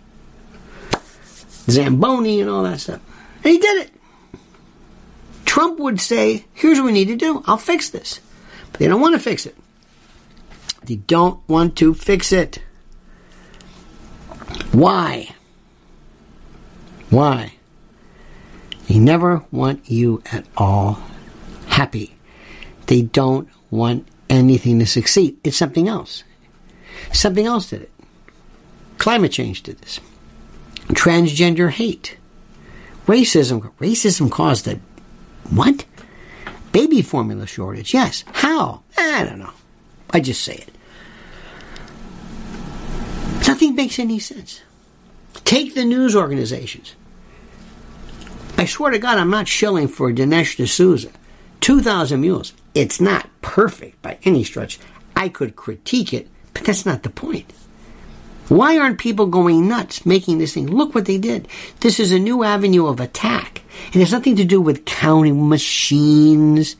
Zamboni 1.69 2.40
and 2.40 2.48
all 2.48 2.62
that 2.62 2.81
stuff. 2.81 3.01
And 3.42 3.53
he 3.53 3.59
did 3.59 3.87
it. 3.87 3.90
Trump 5.44 5.81
would 5.81 6.01
say, 6.01 6.44
"Here's 6.55 6.79
what 6.79 6.87
we 6.87 6.92
need 6.92 7.09
to 7.09 7.16
do. 7.16 7.42
I'll 7.46 7.57
fix 7.57 7.90
this," 7.90 8.20
but 8.70 8.79
they 8.79 8.87
don't 8.87 9.01
want 9.01 9.14
to 9.14 9.20
fix 9.20 9.44
it. 9.44 9.57
They 10.85 10.96
don't 10.96 11.40
want 11.48 11.77
to 11.77 11.94
fix 11.94 12.33
it. 12.33 12.61
Why? 14.72 15.35
Why? 17.11 17.55
They 18.92 18.98
never 18.98 19.42
want 19.50 19.88
you 19.88 20.22
at 20.31 20.44
all 20.55 21.00
happy. 21.68 22.14
They 22.88 23.00
don't 23.00 23.48
want 23.70 24.07
anything 24.28 24.81
to 24.81 24.87
succeed. 24.87 25.38
It's 25.42 25.57
something 25.57 25.88
else. 25.88 26.24
Something 27.11 27.46
else 27.46 27.70
did 27.70 27.81
it. 27.81 27.90
Climate 28.98 29.33
change 29.33 29.62
did 29.62 29.78
this. 29.78 29.98
Transgender 30.88 31.70
hate. 31.70 32.18
Racism. 33.07 33.72
Racism 33.78 34.31
caused 34.31 34.66
the 34.66 34.78
what? 35.48 35.87
Baby 36.72 37.00
formula 37.00 37.46
shortage. 37.46 37.94
Yes. 37.94 38.24
How? 38.31 38.83
I 38.98 39.24
don't 39.24 39.38
know. 39.38 39.55
I 40.11 40.20
just 40.20 40.42
say 40.42 40.57
it. 40.57 40.74
Nothing 43.48 43.74
makes 43.74 43.98
any 43.98 44.18
sense. 44.18 44.61
Take 45.44 45.74
the 45.74 45.87
news 45.87 46.14
organizations. 46.14 46.94
I 48.62 48.64
swear 48.64 48.92
to 48.92 48.98
God, 49.01 49.18
I'm 49.18 49.29
not 49.29 49.48
shilling 49.48 49.88
for 49.88 50.12
Dinesh 50.12 50.55
D'Souza. 50.55 51.11
2,000 51.62 52.20
Mules. 52.20 52.53
It's 52.77 53.01
not 53.01 53.29
perfect 53.40 54.01
by 54.03 54.18
any 54.22 54.44
stretch. 54.44 54.79
I 55.16 55.31
could 55.31 55.57
critique 55.57 56.14
it, 56.14 56.29
but 56.55 56.62
that's 56.62 56.87
not 56.87 57.03
the 57.03 57.11
point. 57.11 57.53
Why 58.46 58.79
aren't 58.79 59.01
people 59.01 59.27
going 59.27 59.66
nuts 59.66 60.07
making 60.07 60.38
this 60.38 60.55
thing? 60.55 60.68
Look 60.68 60.94
what 60.94 61.07
they 61.07 61.18
did. 61.18 61.48
This 61.81 61.98
is 61.98 62.12
a 62.12 62.20
new 62.20 62.44
avenue 62.44 62.87
of 62.87 63.01
attack. 63.01 63.62
It 63.88 63.98
has 63.98 64.12
nothing 64.12 64.37
to 64.37 64.44
do 64.44 64.61
with 64.61 64.85
counting 64.85 65.48
machines 65.48 66.77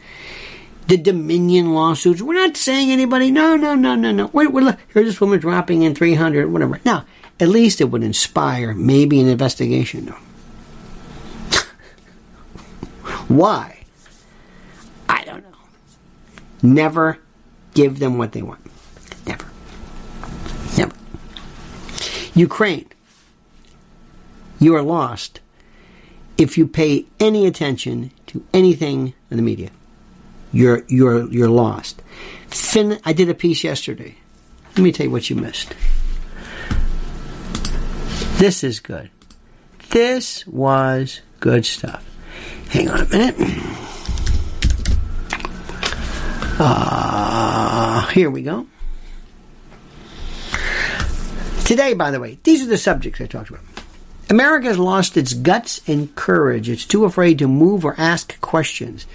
the 0.87 0.97
Dominion 0.97 1.75
lawsuits. 1.75 2.23
We're 2.23 2.35
not 2.35 2.57
saying 2.57 2.93
anybody, 2.93 3.33
no, 3.33 3.57
no, 3.57 3.75
no, 3.75 3.97
no, 3.97 4.13
no. 4.13 4.31
We're, 4.33 4.79
here's 4.95 5.07
this 5.07 5.21
woman 5.21 5.41
dropping 5.41 5.83
in 5.83 5.97
300, 5.97 6.53
whatever. 6.53 6.79
Now, 6.85 7.07
at 7.41 7.49
least 7.49 7.81
it 7.81 7.91
would 7.91 8.05
inspire 8.05 8.73
maybe 8.73 9.19
an 9.21 9.27
investigation. 9.27 10.15
Why? 13.29 13.85
I 15.09 15.25
don't 15.25 15.43
know. 15.43 15.59
Never 16.63 17.19
give 17.75 17.99
them 17.99 18.19
what 18.19 18.33
they 18.33 18.43
want. 18.43 18.61
Never. 19.27 19.47
Never. 20.77 20.95
Ukraine. 22.35 22.89
You 24.59 24.75
are 24.77 24.83
lost 24.83 25.41
if 26.39 26.57
you 26.57 26.67
pay 26.67 27.07
any 27.19 27.47
attention 27.47 28.13
to 28.27 28.45
anything 28.53 29.15
in 29.31 29.37
the 29.37 29.43
media 29.43 29.71
you're 30.53 30.85
you're 30.87 31.31
you're 31.33 31.49
lost. 31.49 32.03
Fin- 32.49 33.01
I 33.05 33.13
did 33.13 33.29
a 33.29 33.35
piece 33.35 33.65
yesterday. 33.65 34.17
Let 34.77 34.79
me 34.79 34.93
tell 34.93 35.07
you 35.07 35.13
what 35.13 35.29
you 35.31 35.37
missed. 35.37 35.75
This 38.39 38.63
is 38.63 38.81
good. 38.81 39.11
This 39.91 40.47
was 40.47 41.21
good 41.41 41.65
stuff. 41.65 42.05
Hang 42.73 42.89
on 42.89 43.01
a 43.01 43.09
minute. 43.11 43.37
Uh, 46.59 48.07
here 48.09 48.31
we 48.31 48.43
go. 48.43 48.67
Today, 51.67 51.93
by 51.93 52.11
the 52.11 52.19
way, 52.19 52.39
these 52.45 52.63
are 52.63 52.67
the 52.67 52.79
subjects 52.79 53.21
I 53.21 53.27
talked 53.27 53.51
about. 53.51 53.61
America 54.31 54.69
has 54.69 54.79
lost 54.79 55.19
its 55.19 55.35
guts 55.35 55.87
and 55.87 56.15
courage. 56.15 56.71
It's 56.71 56.87
too 56.87 57.05
afraid 57.05 57.39
to 57.41 57.47
move 57.47 57.85
or 57.85 57.95
ask 57.99 58.41
questions. 58.41 59.07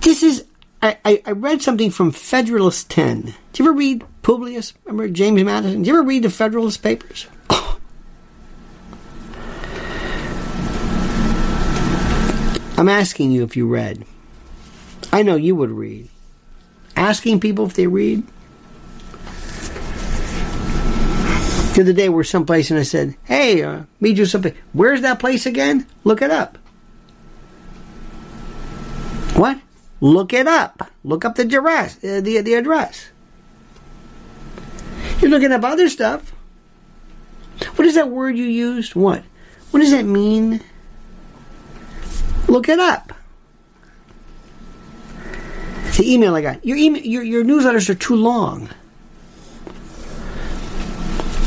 This 0.00 0.24
is, 0.24 0.44
I, 0.82 0.98
I, 1.04 1.22
I 1.26 1.30
read 1.30 1.62
something 1.62 1.92
from 1.92 2.10
Federalist 2.10 2.90
10. 2.90 3.22
Did 3.22 3.34
you 3.54 3.66
ever 3.66 3.72
read 3.72 4.04
Publius? 4.22 4.74
Remember 4.84 5.08
James 5.08 5.44
Madison? 5.44 5.82
Did 5.82 5.86
you 5.86 5.94
ever 5.96 6.02
read 6.08 6.24
the 6.24 6.30
Federalist 6.30 6.82
Papers? 6.82 7.28
I'm 12.84 12.90
asking 12.90 13.32
you 13.32 13.44
if 13.44 13.56
you 13.56 13.66
read. 13.66 14.04
I 15.10 15.22
know 15.22 15.36
you 15.36 15.56
would 15.56 15.70
read. 15.70 16.10
Asking 16.94 17.40
people 17.40 17.64
if 17.64 17.72
they 17.72 17.86
read. 17.86 18.22
The 21.72 21.80
other 21.80 21.94
day 21.94 22.10
we're 22.10 22.24
someplace 22.24 22.70
and 22.70 22.78
I 22.78 22.82
said, 22.82 23.16
"Hey, 23.24 23.62
uh, 23.62 23.84
meet 24.00 24.18
you 24.18 24.26
something. 24.26 24.52
Where's 24.74 25.00
that 25.00 25.18
place 25.18 25.46
again? 25.46 25.86
Look 26.04 26.20
it 26.20 26.30
up." 26.30 26.58
What? 29.32 29.58
Look 30.02 30.34
it 30.34 30.46
up. 30.46 30.90
Look 31.04 31.24
up 31.24 31.36
the 31.36 31.44
address. 31.44 31.96
Uh, 32.04 32.20
the 32.20 32.42
the 32.42 32.52
address. 32.52 33.06
You're 35.22 35.30
looking 35.30 35.52
up 35.52 35.64
other 35.64 35.88
stuff. 35.88 36.34
What 37.76 37.88
is 37.88 37.94
that 37.94 38.10
word 38.10 38.36
you 38.36 38.44
used? 38.44 38.94
What? 38.94 39.22
What 39.70 39.80
does 39.80 39.92
that 39.92 40.04
mean? 40.04 40.60
Look 42.48 42.68
it 42.68 42.78
up. 42.78 43.12
The 45.96 46.12
email 46.12 46.34
I 46.34 46.40
got. 46.40 46.64
Your 46.64 46.76
email, 46.76 47.02
your, 47.02 47.22
your 47.22 47.44
newsletters 47.44 47.88
are 47.88 47.94
too 47.94 48.16
long. 48.16 48.68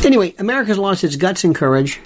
Anyway, 0.05 0.33
America's 0.39 0.77
lost 0.77 1.03
its 1.03 1.17
guts 1.17 1.43
and 1.43 1.53
courage. 1.53 1.99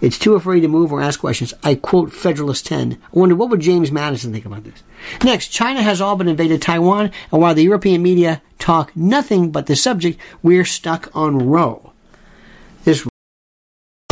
It's 0.00 0.18
too 0.18 0.34
afraid 0.34 0.60
to 0.60 0.68
move 0.68 0.92
or 0.92 1.00
ask 1.00 1.20
questions. 1.20 1.54
I 1.62 1.76
quote 1.76 2.12
Federalist 2.12 2.66
10. 2.66 2.94
I 2.94 3.18
wonder 3.18 3.34
what 3.34 3.50
would 3.50 3.60
James 3.60 3.92
Madison 3.92 4.32
think 4.32 4.44
about 4.44 4.64
this. 4.64 4.82
Next, 5.24 5.48
China 5.48 5.82
has 5.82 6.00
all 6.00 6.16
but 6.16 6.28
invaded 6.28 6.60
Taiwan, 6.60 7.10
and 7.30 7.40
while 7.40 7.54
the 7.54 7.62
European 7.62 8.02
media 8.02 8.42
talk 8.58 8.94
nothing 8.96 9.50
but 9.50 9.66
the 9.66 9.76
subject, 9.76 10.20
we're 10.42 10.64
stuck 10.64 11.08
on 11.14 11.38
Roe. 11.38 11.92
This 12.84 13.06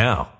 now. 0.00 0.39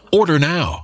Order 0.13 0.39
now. 0.39 0.83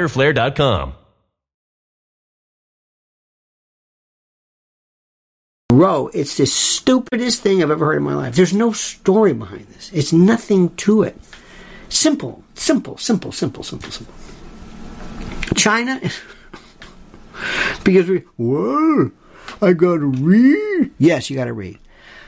Roe, 5.71 6.09
it's 6.13 6.35
the 6.35 6.45
stupidest 6.45 7.41
thing 7.41 7.63
I've 7.63 7.71
ever 7.71 7.85
heard 7.85 7.97
in 7.97 8.03
my 8.03 8.13
life. 8.13 8.35
There's 8.35 8.53
no 8.53 8.73
story 8.73 9.33
behind 9.33 9.67
this. 9.67 9.89
It's 9.93 10.11
nothing 10.11 10.75
to 10.77 11.03
it. 11.03 11.17
Simple, 11.87 12.43
simple, 12.55 12.97
simple, 12.97 13.31
simple, 13.31 13.63
simple, 13.63 13.89
simple. 13.89 14.13
China, 15.55 16.01
because 17.83 18.09
we, 18.09 18.19
whoa, 18.37 19.11
I 19.61 19.73
gotta 19.73 20.05
read. 20.05 20.91
Yes, 20.97 21.29
you 21.29 21.37
gotta 21.37 21.53
read. 21.53 21.79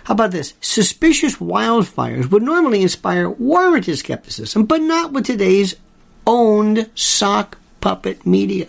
How 0.05 0.13
about 0.13 0.31
this? 0.31 0.53
Suspicious 0.61 1.35
wildfires 1.37 2.31
would 2.31 2.43
normally 2.43 2.81
inspire 2.81 3.29
warranted 3.29 3.97
skepticism, 3.97 4.65
but 4.65 4.81
not 4.81 5.11
with 5.11 5.25
today's 5.25 5.75
owned 6.25 6.89
sock 6.95 7.57
puppet 7.83 8.25
media. 8.25 8.65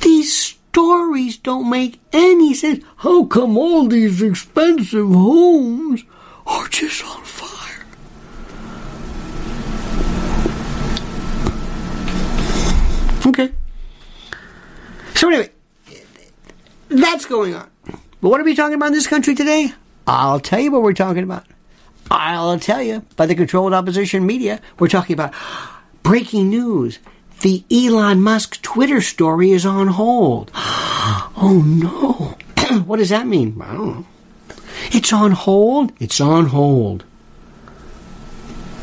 These 0.00 0.34
stories 0.34 1.36
don't 1.36 1.68
make 1.68 2.00
any 2.14 2.54
sense. 2.54 2.82
How 2.96 3.26
come 3.26 3.58
all 3.58 3.86
these 3.88 4.22
expensive 4.22 5.06
homes 5.06 6.02
are 6.46 6.66
just 6.68 7.04
on 7.04 7.22
fire? 7.24 7.84
Okay. 13.26 13.52
So 15.14 15.28
anyway, 15.28 15.50
that's 16.88 17.26
going 17.26 17.54
on. 17.54 17.68
But 18.22 18.30
what 18.30 18.40
are 18.40 18.44
we 18.44 18.56
talking 18.56 18.76
about 18.76 18.86
in 18.86 18.92
this 18.94 19.06
country 19.06 19.34
today? 19.34 19.74
I'll 20.06 20.40
tell 20.40 20.58
you 20.58 20.72
what 20.72 20.80
we're 20.80 20.94
talking 20.94 21.22
about. 21.22 21.44
I'll 22.10 22.58
tell 22.58 22.82
you. 22.82 23.04
By 23.16 23.26
the 23.26 23.34
controlled 23.34 23.74
opposition 23.74 24.24
media, 24.24 24.62
we're 24.78 24.88
talking 24.88 25.12
about 25.12 25.34
breaking 26.02 26.48
news. 26.48 26.98
The 27.42 27.64
Elon 27.72 28.22
Musk 28.22 28.62
Twitter 28.62 29.00
story 29.00 29.50
is 29.50 29.66
on 29.66 29.88
hold. 29.88 30.50
Oh 31.34 31.60
no. 31.60 32.36
what 32.84 32.98
does 32.98 33.08
that 33.08 33.26
mean? 33.26 33.60
I 33.60 33.72
don't 33.72 33.86
know. 33.88 34.06
It's 34.92 35.12
on 35.12 35.32
hold? 35.32 35.92
It's 35.98 36.20
on 36.20 36.46
hold. 36.46 37.02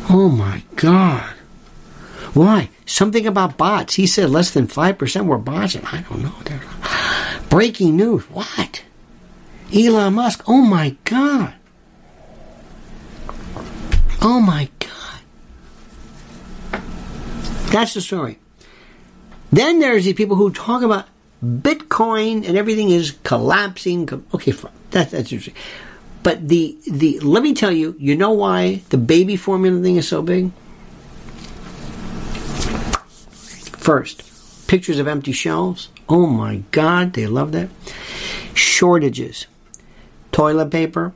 Oh 0.09 0.27
my 0.27 0.63
God. 0.75 1.33
Why? 2.33 2.69
Something 2.85 3.25
about 3.25 3.55
bots. 3.55 3.93
He 3.93 4.05
said 4.05 4.29
less 4.29 4.51
than 4.51 4.67
5% 4.67 5.25
were 5.25 5.37
bots. 5.37 5.75
And 5.75 5.85
I 5.85 6.01
don't 6.09 6.21
know. 6.21 6.33
Breaking 7.49 7.95
news. 7.95 8.23
What? 8.29 8.83
Elon 9.73 10.15
Musk. 10.15 10.43
Oh 10.47 10.61
my 10.61 10.97
God. 11.05 11.53
Oh 14.21 14.41
my 14.41 14.69
God. 14.79 15.21
That's 17.71 17.93
the 17.93 18.01
story. 18.01 18.37
Then 19.51 19.79
there's 19.79 20.05
the 20.05 20.13
people 20.13 20.35
who 20.35 20.51
talk 20.51 20.81
about 20.83 21.07
Bitcoin 21.43 22.47
and 22.47 22.57
everything 22.57 22.89
is 22.89 23.17
collapsing. 23.23 24.09
Okay, 24.33 24.51
fine. 24.51 24.71
That, 24.91 25.11
that's 25.11 25.31
interesting. 25.31 25.55
But 26.21 26.47
the 26.47 26.77
the 26.85 27.19
let 27.21 27.43
me 27.43 27.53
tell 27.53 27.71
you, 27.71 27.95
you 27.97 28.15
know 28.15 28.31
why 28.31 28.81
the 28.89 28.97
baby 28.97 29.35
formula 29.37 29.81
thing 29.81 29.95
is 29.95 30.07
so 30.07 30.21
big? 30.21 30.51
First, 33.77 34.67
pictures 34.67 34.99
of 34.99 35.07
empty 35.07 35.31
shelves. 35.31 35.89
Oh 36.09 36.27
my 36.27 36.63
God, 36.71 37.13
they 37.13 37.25
love 37.25 37.53
that. 37.53 37.69
Shortages, 38.53 39.47
toilet 40.31 40.71
paper, 40.71 41.13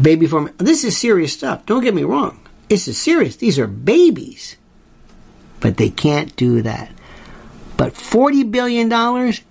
baby 0.00 0.26
formula. 0.26 0.56
This 0.58 0.82
is 0.82 0.96
serious 0.98 1.32
stuff. 1.32 1.64
Don't 1.64 1.84
get 1.84 1.94
me 1.94 2.02
wrong. 2.02 2.40
This 2.68 2.88
is 2.88 2.98
serious. 2.98 3.36
These 3.36 3.58
are 3.58 3.68
babies. 3.68 4.56
But 5.62 5.78
they 5.78 5.88
can't 5.88 6.34
do 6.36 6.60
that. 6.62 6.90
But 7.76 7.94
$40 7.94 8.50
billion, 8.50 8.92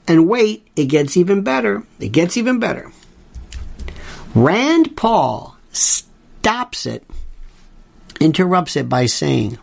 and 0.07 0.29
wait, 0.29 0.67
it 0.75 0.85
gets 0.85 1.17
even 1.17 1.41
better. 1.41 1.83
It 1.99 2.09
gets 2.09 2.37
even 2.37 2.59
better. 2.59 2.91
Rand 4.35 4.95
Paul 4.95 5.57
stops 5.71 6.85
it, 6.85 7.03
interrupts 8.19 8.75
it 8.75 8.87
by 8.87 9.07
saying, 9.07 9.57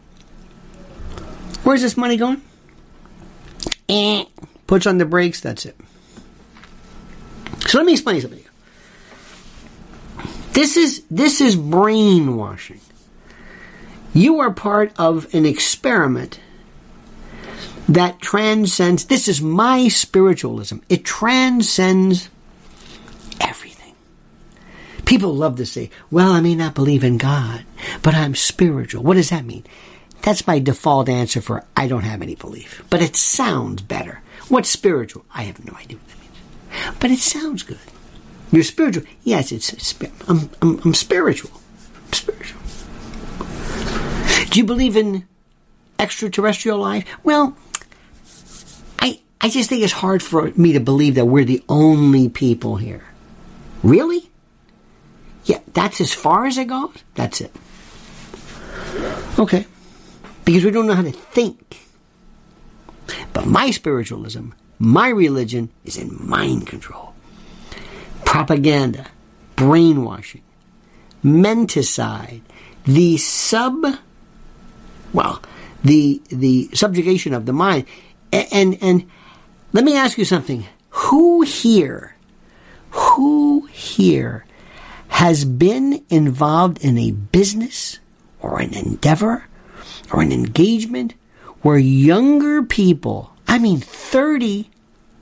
Where's 1.62 1.82
this 1.82 1.96
money 1.96 2.16
going? 2.16 2.42
Eh. 3.88 4.24
Puts 4.66 4.86
on 4.86 4.98
the 4.98 5.04
brakes, 5.04 5.40
that's 5.40 5.64
it. 5.64 5.76
So 7.66 7.78
let 7.78 7.86
me 7.86 7.92
explain 7.92 8.20
something. 8.20 8.44
This 10.52 10.76
is 10.76 11.02
this 11.10 11.40
is 11.40 11.56
brainwashing. 11.56 12.80
You 14.18 14.40
are 14.40 14.50
part 14.50 14.90
of 14.98 15.32
an 15.32 15.46
experiment 15.46 16.40
that 17.88 18.20
transcends 18.20 19.04
this 19.04 19.28
is 19.28 19.40
my 19.40 19.86
spiritualism. 19.86 20.78
It 20.88 21.04
transcends 21.04 22.28
everything. 23.40 23.94
People 25.04 25.36
love 25.36 25.54
to 25.58 25.64
say, 25.64 25.90
"Well, 26.10 26.32
I 26.32 26.40
may 26.40 26.56
not 26.56 26.74
believe 26.74 27.04
in 27.04 27.16
God, 27.16 27.64
but 28.02 28.16
I'm 28.16 28.34
spiritual." 28.34 29.04
What 29.04 29.14
does 29.14 29.30
that 29.30 29.46
mean? 29.46 29.62
That's 30.22 30.48
my 30.48 30.58
default 30.58 31.08
answer 31.08 31.40
for 31.40 31.64
I 31.76 31.86
don't 31.86 32.02
have 32.02 32.20
any 32.20 32.34
belief. 32.34 32.82
But 32.90 33.00
it 33.00 33.14
sounds 33.14 33.82
better. 33.82 34.20
What's 34.48 34.68
spiritual? 34.68 35.26
I 35.32 35.44
have 35.44 35.64
no 35.64 35.74
idea 35.78 35.96
what 35.98 36.08
that 36.08 36.20
means. 36.20 36.96
But 36.98 37.12
it 37.12 37.20
sounds 37.20 37.62
good. 37.62 37.78
You're 38.50 38.64
spiritual. 38.64 39.04
Yes, 39.22 39.52
it's, 39.52 39.72
it's 39.72 39.94
I'm, 40.26 40.50
I'm, 40.60 40.80
I'm 40.84 40.94
spiritual. 40.94 41.52
I'm 42.08 42.12
spiritual. 42.12 42.57
Do 44.50 44.60
you 44.60 44.64
believe 44.64 44.96
in 44.96 45.26
extraterrestrial 45.98 46.78
life? 46.78 47.04
Well, 47.24 47.56
I 48.98 49.20
I 49.40 49.48
just 49.48 49.68
think 49.68 49.82
it's 49.82 49.92
hard 49.92 50.22
for 50.22 50.50
me 50.52 50.72
to 50.72 50.80
believe 50.80 51.16
that 51.16 51.26
we're 51.26 51.44
the 51.44 51.62
only 51.68 52.28
people 52.28 52.76
here. 52.76 53.04
Really? 53.82 54.30
Yeah, 55.44 55.60
that's 55.72 56.00
as 56.00 56.12
far 56.12 56.46
as 56.46 56.58
it 56.58 56.66
goes? 56.66 56.94
That's 57.14 57.40
it. 57.40 57.54
Okay 59.38 59.66
because 60.48 60.64
we 60.64 60.70
don't 60.70 60.86
know 60.86 60.94
how 60.94 61.02
to 61.02 61.12
think. 61.12 61.78
But 63.34 63.44
my 63.44 63.70
spiritualism, 63.70 64.52
my 64.78 65.10
religion 65.10 65.70
is 65.84 65.98
in 65.98 66.26
mind 66.26 66.66
control, 66.66 67.12
propaganda, 68.24 69.08
brainwashing, 69.56 70.40
menticide, 71.22 72.40
the 72.84 73.18
sub, 73.18 73.98
well, 75.12 75.42
the 75.84 76.20
the 76.28 76.70
subjugation 76.74 77.34
of 77.34 77.46
the 77.46 77.52
mind, 77.52 77.86
and 78.32 78.46
and, 78.52 78.78
and 78.80 79.10
let 79.72 79.84
me 79.84 79.96
ask 79.96 80.18
you 80.18 80.24
something: 80.24 80.66
Who 80.90 81.42
here, 81.42 82.14
who 82.90 83.66
here, 83.66 84.44
has 85.08 85.44
been 85.44 86.04
involved 86.10 86.84
in 86.84 86.98
a 86.98 87.12
business 87.12 87.98
or 88.40 88.60
an 88.60 88.74
endeavor 88.74 89.46
or 90.12 90.22
an 90.22 90.32
engagement 90.32 91.14
where 91.62 91.78
younger 91.78 92.62
people, 92.62 93.32
I 93.46 93.58
mean 93.58 93.80
30, 93.80 94.70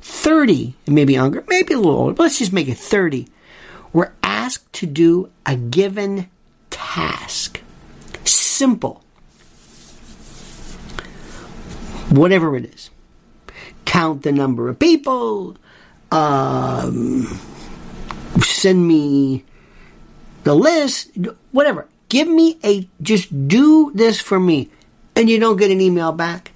30, 0.03 0.75
and 0.87 0.95
maybe 0.95 1.15
younger, 1.15 1.45
maybe 1.49 1.75
a 1.75 1.79
little 1.79 1.99
older, 1.99 2.15
but 2.15 2.25
let's 2.25 2.39
just 2.39 2.53
make 2.53 2.69
it 2.69 2.77
30, 2.77 3.27
were 3.93 4.13
asked 4.23 4.71
to 4.75 4.87
do 4.87 5.31
a 5.47 5.57
given 5.57 6.29
task. 6.71 7.63
Simple. 8.25 9.03
Whatever 12.11 12.57
it 12.57 12.67
is. 12.67 12.91
Count 13.85 14.23
the 14.23 14.33
number 14.33 14.69
of 14.69 14.79
people, 14.79 15.57
um, 16.11 17.41
send 18.41 18.87
me 18.87 19.45
the 20.45 20.55
list, 20.55 21.11
whatever. 21.53 21.89
Give 22.09 22.29
me 22.29 22.59
a, 22.65 22.89
just 23.03 23.49
do 23.49 23.91
this 23.95 24.21
for 24.21 24.39
me 24.39 24.71
and 25.17 25.31
you 25.31 25.41
don't 25.41 25.57
get 25.57 25.71
an 25.71 25.81
email 25.81 26.13
back. 26.13 26.53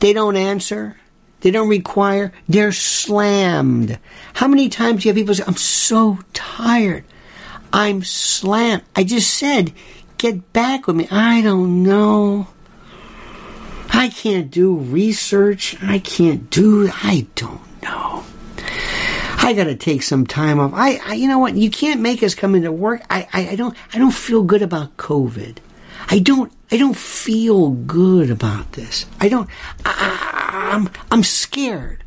They 0.00 0.12
don't 0.12 0.36
answer. 0.36 0.96
They 1.40 1.50
don't 1.50 1.68
require. 1.68 2.32
They're 2.48 2.72
slammed. 2.72 3.98
How 4.34 4.48
many 4.48 4.68
times 4.68 5.02
do 5.02 5.08
you 5.08 5.10
have 5.10 5.16
people 5.16 5.34
say, 5.34 5.44
I'm 5.46 5.56
so 5.56 6.18
tired. 6.32 7.04
I'm 7.72 8.02
slammed. 8.02 8.82
I 8.96 9.04
just 9.04 9.32
said, 9.34 9.72
get 10.16 10.52
back 10.52 10.86
with 10.86 10.96
me. 10.96 11.06
I 11.10 11.42
don't 11.42 11.82
know. 11.82 12.48
I 13.90 14.08
can't 14.08 14.50
do 14.50 14.76
research. 14.76 15.76
I 15.82 15.98
can't 15.98 16.50
do, 16.50 16.90
I 16.92 17.26
don't 17.34 17.82
know. 17.82 18.24
I 19.40 19.54
got 19.54 19.64
to 19.64 19.76
take 19.76 20.02
some 20.02 20.26
time 20.26 20.60
off. 20.60 20.72
I, 20.74 21.00
I, 21.04 21.14
you 21.14 21.28
know 21.28 21.38
what? 21.38 21.56
You 21.56 21.70
can't 21.70 22.00
make 22.00 22.22
us 22.22 22.34
come 22.34 22.54
into 22.54 22.70
work. 22.70 23.02
I, 23.08 23.28
I, 23.32 23.48
I 23.50 23.56
don't, 23.56 23.76
I 23.92 23.98
don't 23.98 24.12
feel 24.12 24.42
good 24.42 24.62
about 24.62 24.96
COVID. 24.96 25.58
I 26.10 26.18
don't 26.18 26.52
I 26.70 26.76
don't 26.76 26.96
feel 26.96 27.70
good 27.70 28.30
about 28.30 28.72
this. 28.72 29.06
I 29.20 29.28
don't 29.28 29.48
I, 29.84 30.70
am 30.72 30.86
I'm, 30.86 30.92
I'm 31.10 31.22
scared. 31.22 32.04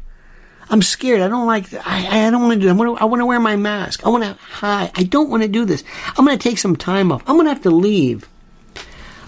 I'm 0.69 0.81
scared. 0.81 1.21
I 1.21 1.27
don't 1.27 1.45
like 1.45 1.73
I 1.73 2.25
I 2.27 2.31
don't 2.31 2.41
want 2.41 2.53
to 2.53 2.59
do 2.59 2.69
I 2.69 2.73
want 2.73 2.97
to 2.97 3.03
I 3.03 3.05
want 3.05 3.21
to 3.21 3.25
wear 3.25 3.39
my 3.39 3.55
mask. 3.55 4.05
I 4.05 4.09
want 4.09 4.23
to 4.23 4.33
hide. 4.33 4.91
I 4.95 5.03
don't 5.03 5.29
want 5.29 5.43
to 5.43 5.49
do 5.49 5.65
this. 5.65 5.83
I'm 6.17 6.25
going 6.25 6.37
to 6.37 6.49
take 6.49 6.57
some 6.57 6.75
time 6.75 7.11
off. 7.11 7.21
I'm 7.27 7.35
going 7.35 7.45
to 7.45 7.53
have 7.53 7.63
to 7.63 7.71
leave. 7.71 8.27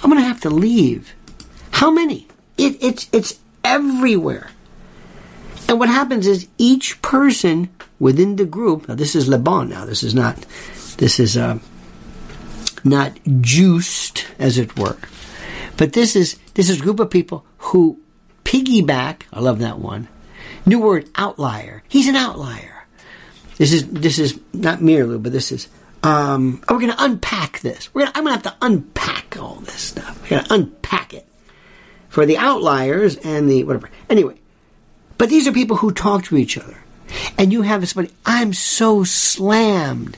I'm 0.03 0.09
going 0.09 0.21
to 0.21 0.27
have 0.27 0.41
to 0.41 0.49
leave. 0.49 1.13
How 1.71 1.91
many? 1.91 2.27
It, 2.63 2.81
it's 2.81 3.09
it's 3.11 3.39
everywhere. 3.63 4.51
And 5.67 5.79
what 5.79 5.89
happens 5.89 6.27
is 6.27 6.47
each 6.57 7.01
person 7.01 7.69
within 7.99 8.37
the 8.37 8.45
group. 8.45 8.87
Now 8.87 8.95
this 8.95 9.15
is 9.15 9.27
Le 9.27 9.37
Bon. 9.37 9.67
Now 9.69 9.83
this 9.85 10.01
is 10.01 10.15
not. 10.15 10.45
This 10.97 11.19
is 11.19 11.35
uh, 11.35 11.59
not 12.83 13.19
juiced, 13.41 14.27
as 14.39 14.57
it 14.57 14.77
were. 14.77 14.97
But 15.75 15.91
this 15.91 16.15
is 16.15 16.37
this 16.53 16.69
is 16.69 16.79
a 16.79 16.83
group 16.83 17.01
of 17.01 17.09
people 17.09 17.45
who 17.57 17.99
piggyback. 18.45 19.23
I 19.33 19.41
love 19.41 19.59
that 19.59 19.79
one. 19.79 20.07
New 20.65 20.79
word 20.79 21.09
outlier. 21.15 21.83
He's 21.89 22.07
an 22.07 22.15
outlier. 22.15 22.85
This 23.57 23.73
is 23.73 23.89
this 23.89 24.19
is 24.19 24.39
not 24.53 24.81
merely, 24.81 25.17
but 25.17 25.33
this 25.33 25.51
is. 25.51 25.67
Um, 26.01 26.61
we're 26.69 26.79
going 26.79 26.91
to 26.91 27.01
unpack 27.01 27.61
this. 27.61 27.93
We're 27.93 28.01
gonna, 28.01 28.11
I'm 28.15 28.25
going 28.25 28.37
to 28.37 28.49
have 28.49 28.59
to 28.59 28.65
unpack 28.65 29.37
all 29.39 29.55
this 29.55 29.79
stuff. 29.79 30.21
We're 30.23 30.29
going 30.31 30.43
to 30.43 30.53
unpack 30.53 31.13
it 31.13 31.25
for 32.13 32.27
the 32.27 32.37
outliers 32.37 33.15
and 33.17 33.49
the 33.49 33.63
whatever. 33.63 33.89
Anyway, 34.07 34.35
but 35.17 35.29
these 35.29 35.47
are 35.47 35.51
people 35.51 35.77
who 35.77 35.91
talk 35.91 36.23
to 36.25 36.37
each 36.37 36.59
other, 36.59 36.77
and 37.39 37.51
you 37.51 37.63
have 37.63 37.89
somebody. 37.89 38.13
I'm 38.23 38.53
so 38.53 39.03
slammed. 39.03 40.15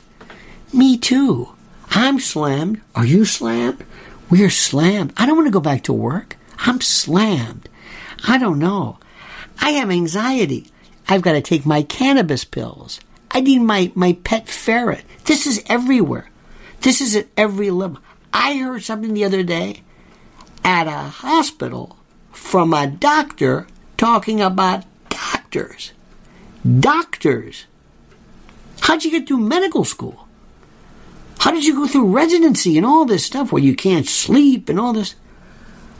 Me 0.74 0.98
too. 0.98 1.56
I'm 1.92 2.20
slammed. 2.20 2.82
Are 2.96 3.06
you 3.06 3.24
slammed? 3.24 3.86
We're 4.30 4.50
slammed. 4.50 5.14
I 5.16 5.26
don't 5.26 5.38
want 5.38 5.48
to 5.48 5.54
go 5.54 5.62
back 5.62 5.84
to 5.84 5.94
work. 5.94 6.36
I'm 6.58 6.82
slammed. 6.82 7.70
I 8.28 8.40
don't 8.40 8.60
know. 8.60 9.00
I 9.62 9.70
have 9.70 9.90
anxiety. 9.90 10.68
I've 11.08 11.22
got 11.22 11.32
to 11.32 11.42
take 11.42 11.66
my 11.66 11.82
cannabis 11.82 12.44
pills. 12.44 13.00
I 13.32 13.40
need 13.40 13.60
my, 13.60 13.94
my 13.96 14.18
pet 14.26 14.50
ferret. 14.50 15.06
This 15.24 15.48
is 15.48 15.64
everywhere. 15.68 16.30
This 16.82 17.00
is 17.00 17.16
at 17.16 17.28
every 17.38 17.72
level. 17.72 18.00
I 18.34 18.58
heard 18.58 18.84
something 18.84 19.14
the 19.14 19.24
other 19.24 19.44
day 19.44 19.82
at 20.66 20.88
a 20.88 21.10
hospital 21.10 21.96
from 22.32 22.74
a 22.74 22.88
doctor 22.88 23.68
talking 23.98 24.42
about 24.42 24.84
doctors. 25.10 25.94
Doctors. 26.80 27.68
How'd 28.82 29.06
you 29.06 29.12
get 29.12 29.28
through 29.28 29.38
medical 29.38 29.86
school? 29.86 30.28
How 31.40 31.52
did 31.52 31.66
you 31.66 31.76
go 31.76 31.88
through 31.88 32.08
residency 32.08 32.76
and 32.78 32.86
all 32.86 33.06
this 33.06 33.24
stuff 33.24 33.52
where 33.52 33.62
you 33.62 33.76
can't 33.76 34.08
sleep 34.08 34.68
and 34.68 34.80
all 34.80 34.94
this? 34.94 35.16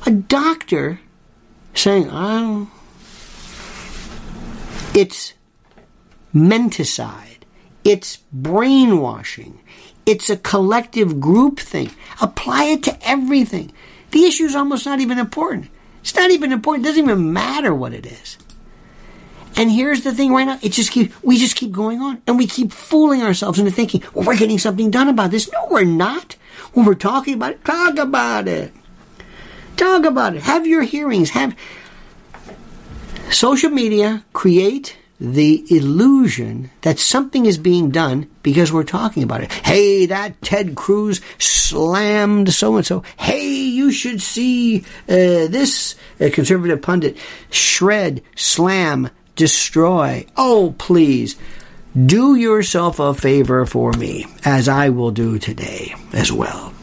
A 0.08 0.12
doctor 0.12 1.00
saying, 1.76 2.10
oh, 2.12 2.72
it's 4.96 5.34
menticide, 6.34 7.44
it's 7.84 8.18
brainwashing, 8.34 9.62
it's 10.08 10.32
a 10.32 10.38
collective 10.38 11.20
group 11.20 11.60
thing. 11.60 11.92
Apply 12.20 12.64
it 12.66 12.84
to 12.84 13.08
everything. 13.08 13.72
The 14.16 14.24
issue 14.24 14.46
is 14.46 14.56
almost 14.56 14.86
not 14.86 15.02
even 15.02 15.20
important. 15.20 15.68
It's 16.00 16.16
not 16.16 16.32
even 16.32 16.54
important. 16.54 16.86
It 16.86 16.88
doesn't 16.88 17.04
even 17.04 17.34
matter 17.34 17.76
what 17.76 17.92
it 17.92 18.06
is. 18.06 18.38
And 19.58 19.70
here's 19.70 20.04
the 20.04 20.14
thing 20.14 20.32
right 20.32 20.46
now, 20.46 20.58
it 20.62 20.72
just 20.72 20.92
keep 20.92 21.12
we 21.22 21.38
just 21.38 21.58
keep 21.58 21.74
going 21.74 22.00
on 22.00 22.22
and 22.26 22.38
we 22.38 22.48
keep 22.48 22.72
fooling 22.72 23.24
ourselves 23.24 23.60
into 23.60 23.72
thinking, 23.72 24.02
well, 24.14 24.26
we're 24.26 24.38
getting 24.38 24.58
something 24.58 24.90
done 24.90 25.10
about 25.10 25.32
this. 25.32 25.52
No, 25.52 25.68
we're 25.70 25.84
not. 25.84 26.38
When 26.72 26.86
we're 26.86 26.96
talking 26.96 27.34
about 27.34 27.52
it, 27.52 27.66
talk 27.66 27.98
about 27.98 28.48
it. 28.48 28.74
Talk 29.76 30.06
about 30.06 30.38
it. 30.38 30.44
Have 30.44 30.66
your 30.66 30.84
hearings. 30.84 31.32
Have 31.32 31.54
social 33.32 33.70
media 33.70 34.24
create 34.32 34.98
the 35.34 35.66
illusion 35.70 36.70
that 36.82 37.00
something 37.00 37.46
is 37.46 37.58
being 37.58 37.90
done 37.90 38.30
because 38.44 38.72
we're 38.72 38.84
talking 38.84 39.24
about 39.24 39.42
it. 39.42 39.52
Hey, 39.52 40.06
that 40.06 40.42
Ted 40.42 40.76
Cruz 40.76 41.22
slammed 41.40 42.54
so 42.54 42.76
and 42.76 42.86
so. 42.86 43.04
Hey, 43.18 43.48
you 43.48 43.92
should 43.92 44.22
see 44.22 44.80
uh, 45.10 45.48
this 45.48 45.96
uh, 46.22 46.30
conservative 46.32 46.82
pundit 46.82 47.18
shred, 47.50 48.22
slam, 48.36 49.10
destroy. 49.36 50.26
Oh, 50.38 50.76
please. 50.78 51.36
Do 52.06 52.36
yourself 52.36 53.00
a 53.00 53.14
favor 53.14 53.66
for 53.66 53.94
me, 53.94 54.26
as 54.44 54.68
I 54.68 54.90
will 54.90 55.12
do 55.12 55.40
today 55.40 55.96
as 56.12 56.30
well. 56.30 56.74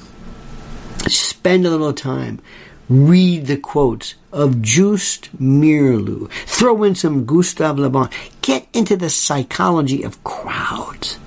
Spend 1.06 1.66
a 1.66 1.70
little 1.70 1.92
time 1.92 2.40
Read 2.88 3.46
the 3.46 3.56
quotes 3.56 4.16
of 4.32 4.62
Joost 4.62 5.28
Meerloo. 5.38 6.30
Throw 6.46 6.82
in 6.82 6.94
some 6.94 7.24
Gustave 7.24 7.80
Le 7.80 7.90
Bon. 7.90 8.08
Get 8.40 8.66
into 8.72 8.96
the 8.96 9.10
psychology 9.10 10.02
of 10.02 10.22
crowds, 10.24 11.18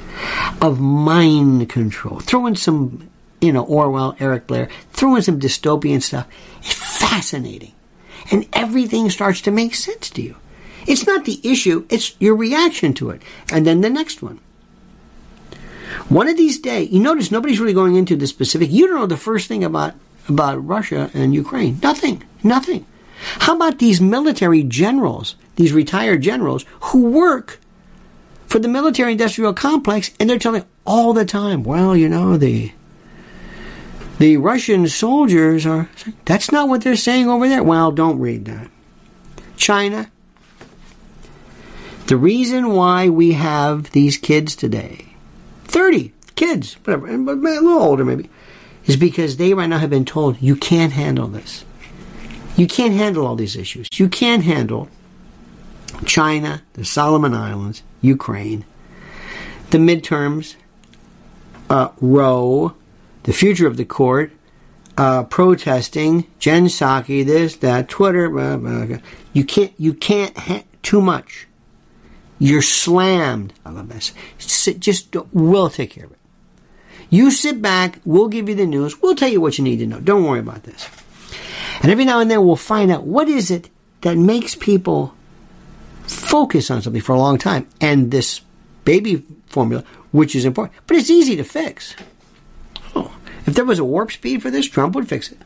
of 0.62 0.80
mind 0.80 1.70
control. 1.70 2.20
Throw 2.20 2.48
in 2.48 2.56
some, 2.56 3.10
you 3.41 3.54
know, 3.54 3.63
Orwell, 3.63 4.15
Eric 4.20 4.48
Blair. 4.48 4.70
Throw 4.91 5.15
in 5.15 5.22
some 5.22 5.39
dystopian 5.39 6.02
stuff. 6.02 6.28
It's 6.60 6.74
fascinating. 6.74 7.74
And 8.32 8.48
everything 8.54 9.10
starts 9.10 9.41
to 9.41 9.52
make 9.52 9.76
sense 9.76 10.10
to 10.12 10.22
you. 10.22 10.36
It's 10.88 11.06
not 11.06 11.26
the 11.26 11.39
issue, 11.44 11.86
it's 11.89 12.15
your 12.20 12.36
reaction 12.36 12.94
to 12.96 13.10
it. 13.10 13.22
And 13.52 13.65
then 13.65 13.82
the 13.82 13.89
next 13.89 14.22
one. 14.22 14.39
One 16.10 16.28
of 16.28 16.38
these 16.38 16.60
days, 16.60 16.91
you 16.91 17.00
notice 17.00 17.32
nobody's 17.32 17.60
really 17.60 17.74
going 17.74 17.96
into 17.96 18.15
the 18.15 18.28
specific. 18.28 18.70
You 18.72 18.88
don't 18.88 18.98
know 18.98 19.06
the 19.06 19.18
first 19.18 19.48
thing 19.48 19.63
about 19.63 19.96
about 20.28 20.65
Russia 20.65 21.10
and 21.13 21.34
Ukraine? 21.34 21.80
Nothing. 21.82 22.24
Nothing. 22.44 22.86
How 23.39 23.56
about 23.56 23.80
these 23.80 24.01
military 24.01 24.63
generals, 24.63 25.36
these 25.56 25.73
retired 25.73 26.21
generals 26.21 26.65
who 26.82 27.10
work 27.10 27.60
for 28.47 28.60
the 28.60 28.67
military 28.67 29.13
industrial 29.13 29.54
complex 29.54 30.12
and 30.19 30.30
they're 30.30 30.39
telling 30.39 30.65
all 30.86 31.13
the 31.13 31.25
time, 31.25 31.63
well, 31.63 31.95
you 31.95 32.10
know, 32.10 32.38
the 32.38 32.71
the 34.17 34.38
Russian 34.38 34.88
soldiers 34.88 35.65
are 35.65 35.89
that's 36.25 36.51
not 36.51 36.69
what 36.69 36.82
they're 36.82 36.95
saying 36.95 37.30
over 37.30 37.49
there. 37.49 37.63
Well, 37.63 37.91
don't 37.91 38.19
read 38.19 38.45
that. 38.45 38.69
China. 39.58 40.12
The 42.08 42.17
reason 42.17 42.69
why 42.69 43.10
we 43.10 43.32
have 43.32 43.91
these 43.91 44.17
kids 44.17 44.56
today, 44.56 45.08
30 45.63 46.13
kids, 46.36 46.73
whatever, 46.84 47.08
a 47.08 47.17
little 47.17 47.82
older 47.82 48.06
maybe, 48.06 48.30
is 48.86 48.95
because 48.95 49.38
they 49.38 49.56
right 49.56 49.65
now 49.65 49.80
have 49.80 49.89
been 49.89 50.06
told 50.06 50.39
you 50.39 50.56
can't 50.56 50.93
handle 50.93 51.28
this. 51.28 51.65
You 52.56 52.68
can't 52.68 52.94
handle 52.94 53.26
all 53.28 53.36
these 53.36 53.56
issues. 53.56 53.88
You 53.96 54.08
can't 54.08 54.44
handle 54.44 54.88
China, 56.06 56.62
the 56.74 56.86
Solomon 56.86 57.34
Islands, 57.34 57.84
Ukraine, 58.02 58.65
the 59.72 59.78
midterms, 59.78 60.56
uh, 61.70 61.89
Roe, 62.00 62.74
the 63.24 63.34
future 63.34 63.68
of 63.68 63.78
the 63.78 63.86
court, 63.86 64.32
uh, 64.98 65.24
protesting, 65.24 66.28
Jen 66.39 66.68
Psaki, 66.68 67.26
this, 67.26 67.58
that, 67.58 67.89
Twitter. 67.89 68.30
Blah, 68.30 68.58
blah, 68.58 68.86
blah. 68.86 68.98
You 69.34 69.44
can't. 69.44 69.74
You 69.78 69.94
can't. 69.94 70.38
Ha- 70.38 70.63
too 70.86 71.02
much. 71.02 71.48
You're 72.38 72.62
slammed. 72.62 73.54
I 73.65 73.72
love 73.72 73.89
this. 73.89 74.13
Just 74.38 75.15
we'll 75.34 75.70
take 75.70 75.91
care 75.91 76.06
of 76.06 76.12
it. 76.12 76.20
You 77.10 77.32
sit 77.32 77.62
back, 77.62 78.00
we'll 78.06 78.28
give 78.28 78.50
you 78.50 78.56
the 78.56 78.65
news, 78.65 79.02
we'll 79.02 79.15
tell 79.15 79.30
you 79.30 79.41
what 79.41 79.58
you 79.58 79.63
need 79.63 79.78
to 79.78 79.88
know. 79.88 80.00
Don't 80.00 80.24
worry 80.24 80.39
about 80.39 80.63
this. 80.63 80.88
And 81.81 81.91
every 81.91 82.05
now 82.05 82.19
and 82.19 82.29
then 82.29 82.45
we'll 82.45 82.55
find 82.55 82.91
out 82.91 83.03
what 83.03 83.27
is 83.27 83.51
it 83.51 83.69
that 84.01 84.17
makes 84.17 84.55
people 84.55 85.13
focus 86.03 86.69
on 86.71 86.81
something 86.81 87.01
for 87.01 87.13
a 87.13 87.19
long 87.19 87.38
time. 87.38 87.67
And 87.81 88.11
this 88.11 88.41
baby 88.83 89.23
formula, 89.47 89.83
which 90.11 90.35
is 90.35 90.45
important, 90.45 90.75
but 90.88 90.97
it's 90.97 91.09
easy 91.09 91.35
to 91.35 91.43
fix. 91.43 91.95
Oh, 92.95 93.15
if 93.45 93.55
there 93.55 93.65
was 93.65 93.79
a 93.79 93.83
warp 93.83 94.11
speed 94.11 94.41
for 94.41 94.51
this, 94.51 94.67
Trump 94.67 94.95
would 94.95 95.09
fix 95.09 95.31
it. 95.31 95.39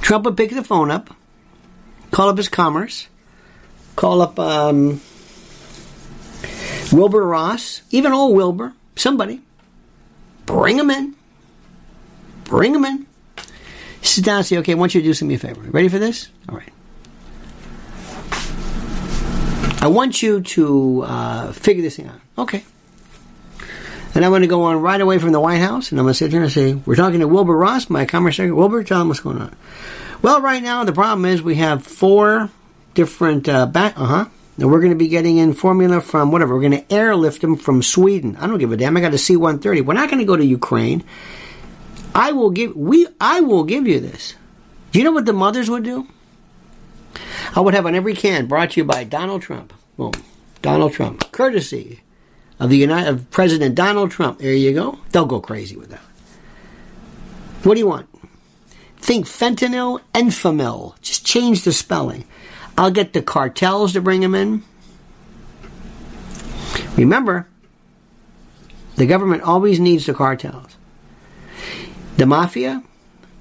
Trump 0.00 0.24
would 0.26 0.36
pick 0.36 0.50
the 0.50 0.62
phone 0.62 0.90
up, 0.90 1.16
call 2.10 2.28
up 2.28 2.36
his 2.36 2.48
commerce, 2.48 3.08
call 3.96 4.20
up 4.20 4.38
um, 4.38 5.00
Wilbur 6.92 7.26
Ross, 7.26 7.80
even 7.90 8.12
old 8.12 8.36
Wilbur, 8.36 8.74
somebody, 8.96 9.40
bring 10.44 10.78
him 10.78 10.90
in. 10.90 11.14
Bring 12.44 12.74
him 12.74 12.84
in. 12.84 13.06
Sit 14.04 14.24
down 14.24 14.36
and 14.36 14.46
say, 14.46 14.58
okay, 14.58 14.72
I 14.72 14.74
want 14.74 14.94
you 14.94 15.00
to 15.00 15.12
do 15.12 15.26
me 15.26 15.34
a 15.34 15.38
favor. 15.38 15.62
Ready 15.62 15.88
for 15.88 15.98
this? 15.98 16.28
All 16.48 16.56
right. 16.56 16.68
I 19.80 19.86
want 19.86 20.22
you 20.22 20.42
to 20.42 21.02
uh, 21.02 21.52
figure 21.52 21.82
this 21.82 21.96
thing 21.96 22.08
out. 22.08 22.20
Okay. 22.38 22.64
And 24.14 24.24
I'm 24.24 24.30
going 24.30 24.42
to 24.42 24.48
go 24.48 24.62
on 24.62 24.80
right 24.80 25.00
away 25.00 25.18
from 25.18 25.32
the 25.32 25.40
White 25.40 25.58
House, 25.58 25.90
and 25.90 25.98
I'm 25.98 26.04
going 26.04 26.12
to 26.12 26.18
sit 26.18 26.30
there 26.30 26.42
and 26.42 26.52
say, 26.52 26.74
we're 26.74 26.94
talking 26.94 27.20
to 27.20 27.28
Wilbur 27.28 27.56
Ross, 27.56 27.90
my 27.90 28.04
Commerce 28.04 28.36
Secretary. 28.36 28.52
Wilbur, 28.52 28.84
tell 28.84 29.00
him 29.00 29.08
what's 29.08 29.20
going 29.20 29.38
on. 29.38 29.56
Well, 30.22 30.40
right 30.40 30.62
now, 30.62 30.84
the 30.84 30.92
problem 30.92 31.24
is 31.24 31.42
we 31.42 31.56
have 31.56 31.84
four 31.84 32.50
different 32.92 33.48
uh, 33.48 33.66
back. 33.66 33.98
Uh 33.98 34.06
huh. 34.06 34.24
And 34.56 34.70
we're 34.70 34.80
going 34.80 34.92
to 34.92 34.98
be 34.98 35.08
getting 35.08 35.38
in 35.38 35.52
formula 35.52 36.00
from 36.00 36.30
whatever. 36.30 36.54
We're 36.54 36.60
going 36.68 36.84
to 36.84 36.92
airlift 36.92 37.40
them 37.40 37.56
from 37.56 37.82
Sweden. 37.82 38.36
I 38.36 38.46
don't 38.46 38.58
give 38.58 38.70
a 38.70 38.76
damn. 38.76 38.96
I 38.96 39.00
got 39.00 39.12
a 39.12 39.18
C-130. 39.18 39.84
We're 39.84 39.94
not 39.94 40.08
going 40.08 40.20
to 40.20 40.24
go 40.24 40.36
to 40.36 40.44
Ukraine. 40.44 41.02
I 42.14 42.32
will 42.32 42.50
give 42.50 42.76
we. 42.76 43.06
I 43.20 43.40
will 43.40 43.64
give 43.64 43.86
you 43.86 44.00
this. 44.00 44.34
Do 44.92 44.98
you 44.98 45.04
know 45.04 45.12
what 45.12 45.26
the 45.26 45.32
mothers 45.32 45.68
would 45.68 45.82
do? 45.82 46.06
I 47.54 47.60
would 47.60 47.74
have 47.74 47.86
on 47.86 47.94
every 47.94 48.14
can 48.14 48.46
brought 48.46 48.72
to 48.72 48.80
you 48.80 48.84
by 48.84 49.04
Donald 49.04 49.42
Trump. 49.42 49.72
Boom, 49.96 50.12
Donald 50.62 50.92
Trump, 50.92 51.30
courtesy 51.32 52.00
of 52.58 52.70
the 52.70 52.76
United 52.76 53.08
of 53.08 53.30
President 53.30 53.74
Donald 53.74 54.10
Trump. 54.10 54.38
There 54.38 54.52
you 54.52 54.72
go. 54.72 54.98
They'll 55.10 55.26
go 55.26 55.40
crazy 55.40 55.76
with 55.76 55.90
that. 55.90 56.02
What 57.64 57.74
do 57.74 57.80
you 57.80 57.86
want? 57.86 58.08
Think 58.98 59.26
fentanyl, 59.26 60.00
enfamil. 60.14 61.00
Just 61.00 61.26
change 61.26 61.64
the 61.64 61.72
spelling. 61.72 62.24
I'll 62.76 62.90
get 62.90 63.12
the 63.12 63.22
cartels 63.22 63.92
to 63.92 64.00
bring 64.00 64.20
them 64.20 64.34
in. 64.34 64.62
Remember, 66.96 67.48
the 68.96 69.06
government 69.06 69.42
always 69.42 69.80
needs 69.80 70.06
the 70.06 70.14
cartels. 70.14 70.76
The 72.16 72.26
mafia, 72.26 72.82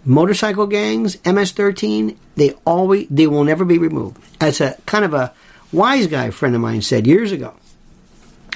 motorcycle 0.03 0.67
gangs, 0.67 1.15
MS-13, 1.25 2.17
they 2.35 2.53
always 2.65 3.07
they 3.09 3.27
will 3.27 3.43
never 3.43 3.65
be 3.65 3.77
removed. 3.77 4.17
As 4.41 4.59
a 4.61 4.77
kind 4.85 5.05
of 5.05 5.13
a 5.13 5.33
wise 5.71 6.07
guy 6.07 6.29
friend 6.31 6.55
of 6.55 6.61
mine 6.61 6.81
said 6.81 7.07
years 7.07 7.31
ago, 7.31 7.53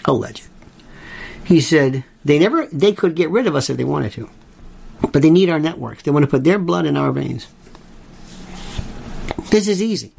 a 0.06 0.14
legend. 0.14 0.50
He 1.44 1.62
said 1.62 2.04
they 2.26 2.40
never 2.40 2.66
they 2.68 2.94
could 2.94 3.16
get 3.16 3.30
rid 3.30 3.48
of 3.48 3.56
us 3.56 3.70
if 3.70 3.78
they 3.78 3.84
wanted 3.84 4.12
to, 4.14 4.30
but 5.12 5.22
they 5.22 5.30
need 5.30 5.50
our 5.50 5.60
networks. 5.60 6.04
They 6.04 6.12
want 6.12 6.24
to 6.24 6.32
put 6.32 6.44
their 6.44 6.60
blood 6.60 6.86
in 6.86 6.98
our 6.98 7.12
veins. 7.12 7.48
This 9.50 9.68
is 9.68 9.82
easy. 9.82 10.14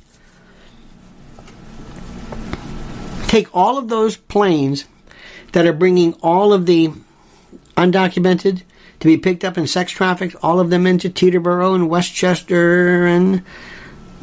take 3.28 3.54
all 3.54 3.78
of 3.78 3.88
those 3.88 4.16
planes 4.16 4.86
that 5.52 5.66
are 5.66 5.72
bringing 5.72 6.14
all 6.14 6.52
of 6.52 6.66
the 6.66 6.92
undocumented 7.76 8.62
to 9.00 9.06
be 9.06 9.16
picked 9.16 9.44
up 9.44 9.56
and 9.56 9.68
sex 9.68 9.92
trafficked, 9.92 10.36
all 10.42 10.60
of 10.60 10.70
them 10.70 10.86
into 10.86 11.08
Teterboro 11.08 11.74
and 11.74 11.88
Westchester, 11.88 13.06
and 13.06 13.42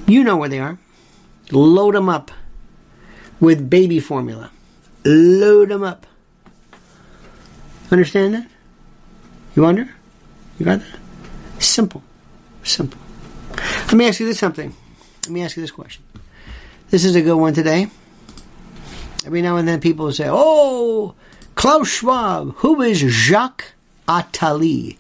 you 0.08 0.24
know 0.24 0.38
where 0.38 0.50
they 0.50 0.60
are. 0.60 0.78
Load 1.52 1.96
them 1.96 2.10
up 2.10 2.32
with 3.40 3.70
baby 3.70 4.00
formula. 4.00 4.52
Load 5.06 5.70
them 5.70 5.84
up. 5.84 6.08
Understand 7.92 8.34
that? 8.34 8.48
You 9.56 9.66
under? 9.66 9.90
You 10.60 10.66
got 10.66 10.80
that? 10.80 11.00
Simple. 11.60 12.04
Simple. 12.64 13.00
Let 13.56 13.94
me 13.94 14.08
ask 14.08 14.20
you 14.20 14.26
this 14.26 14.40
something. 14.40 14.76
Let 15.24 15.32
me 15.32 15.44
ask 15.44 15.56
you 15.56 15.62
this 15.62 15.72
question. 15.72 16.04
This 16.90 17.06
is 17.06 17.16
a 17.16 17.22
good 17.22 17.36
one 17.36 17.54
today. 17.54 17.88
Every 19.26 19.42
now 19.42 19.58
and 19.58 19.68
then 19.68 19.80
people 19.80 20.12
say, 20.12 20.28
oh, 20.30 21.16
Klaus 21.56 21.88
Schwab. 21.88 22.56
Who 22.58 22.82
is 22.82 23.00
Jacques 23.00 23.75
Attali? 24.08 24.98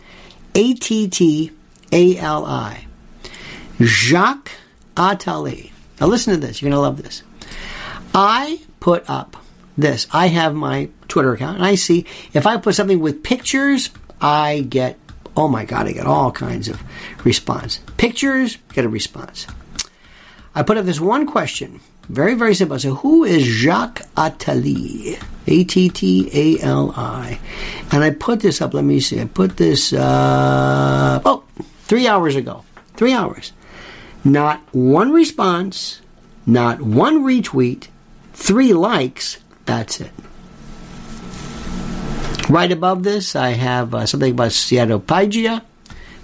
A 0.54 0.74
T 0.74 1.08
T 1.08 1.52
A 1.92 2.18
L 2.18 2.46
I. 2.46 2.86
Jacques 3.82 4.52
Attali. 4.96 5.72
Now 6.00 6.08
listen 6.08 6.34
to 6.34 6.40
this. 6.40 6.62
You're 6.62 6.72
going 6.72 6.78
to 6.78 6.82
love 6.82 7.02
this. 7.02 7.24
I 8.14 8.62
put 8.80 9.10
up 9.10 9.38
this. 9.78 10.08
I 10.12 10.28
have 10.28 10.56
my 10.56 10.90
Twitter 11.08 11.34
account, 11.34 11.58
and 11.58 11.66
I 11.66 11.76
see 11.76 12.06
if 12.34 12.48
I 12.48 12.58
put 12.58 12.76
something 12.76 13.00
with 13.00 13.24
pictures, 13.24 13.90
I 14.22 14.62
get, 14.62 14.98
oh 15.36 15.48
my 15.48 15.66
God, 15.66 15.88
I 15.88 15.92
get 15.92 16.06
all 16.06 16.32
kinds 16.32 16.68
of 16.70 16.82
response. 17.26 17.80
Pictures, 17.98 18.58
get 18.74 18.86
a 18.86 18.90
response. 18.90 19.48
I 20.54 20.64
put 20.64 20.78
up 20.78 20.86
this 20.86 21.02
one 21.02 21.26
question. 21.26 21.82
Very, 22.10 22.36
very 22.36 22.54
simple. 22.54 22.78
So, 22.80 22.96
who 22.96 23.24
is 23.24 23.44
Jacques 23.44 24.02
Attali? 24.16 25.22
A-T-T-A-L-I. 25.48 27.40
And 27.92 28.04
I 28.04 28.10
put 28.10 28.40
this 28.40 28.62
up, 28.62 28.74
let 28.74 28.84
me 28.84 29.00
see. 29.00 29.22
I 29.22 29.26
put 29.26 29.58
this, 29.58 29.94
uh, 29.94 31.22
oh, 31.24 31.44
three 31.84 32.08
hours 32.08 32.36
ago. 32.36 32.64
Three 32.96 33.14
hours. 33.14 33.52
Not 34.24 34.62
one 34.72 35.12
response, 35.12 36.02
not 36.46 36.82
one 36.82 37.24
retweet, 37.24 37.90
three 38.34 38.74
likes. 38.74 39.38
That's 39.66 40.02
it. 40.02 40.12
Right 42.50 42.72
above 42.72 43.04
this, 43.04 43.36
I 43.36 43.50
have 43.50 43.94
uh, 43.94 44.06
something 44.06 44.32
about 44.32 44.52
steatopygia, 44.52 45.62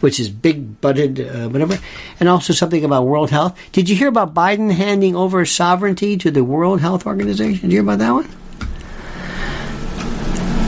which 0.02 0.20
is 0.20 0.30
big 0.30 0.82
butted, 0.82 1.20
uh, 1.20 1.48
whatever, 1.50 1.80
and 2.20 2.28
also 2.28 2.54
something 2.54 2.84
about 2.84 3.06
World 3.06 3.30
Health. 3.30 3.58
Did 3.72 3.90
you 3.90 3.96
hear 3.96 4.10
about 4.10 4.34
Biden 4.34 4.72
handing 4.72 5.16
over 5.16 5.46
sovereignty 5.46 6.18
to 6.18 6.30
the 6.30 6.44
World 6.44 6.82
Health 6.82 7.06
Organization? 7.06 7.70
Did 7.70 7.72
you 7.72 7.82
hear 7.82 7.82
about 7.82 8.00
that 8.00 8.12
one? 8.12 8.30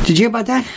Did 0.06 0.18
you 0.18 0.24
hear 0.24 0.30
about 0.30 0.46
that? 0.48 0.68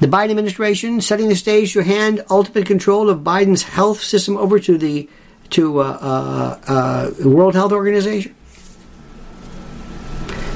The 0.00 0.06
Biden 0.06 0.30
administration 0.30 1.00
setting 1.00 1.28
the 1.28 1.34
stage 1.34 1.72
to 1.72 1.82
hand 1.82 2.24
ultimate 2.30 2.66
control 2.66 3.10
of 3.10 3.20
Biden's 3.20 3.62
health 3.62 4.00
system 4.00 4.36
over 4.36 4.60
to 4.60 4.78
the 4.78 5.08
to 5.50 5.80
uh, 5.80 5.84
uh, 5.84 6.58
uh, 6.70 7.28
World 7.28 7.54
Health 7.54 7.72
Organization. 7.72 8.34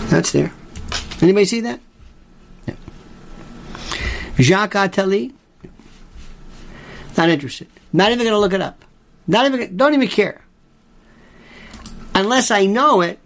That's 0.09 0.33
there. 0.33 0.53
Anybody 1.21 1.47
see 1.47 1.61
that? 1.63 1.81
Yeah. 2.67 2.75
Jacques 4.39 4.75
Attali. 4.75 5.33
Not 7.17 7.29
interested. 7.29 7.69
Not 7.93 8.11
even 8.11 8.25
going 8.25 8.33
to 8.33 8.39
look 8.39 8.53
it 8.53 8.61
up. 8.61 8.85
Not 9.27 9.47
even. 9.47 9.77
Don't 9.77 9.95
even 9.95 10.09
care. 10.09 10.43
Unless 12.15 12.51
I 12.51 12.67
know 12.67 13.01
it. 13.01 13.19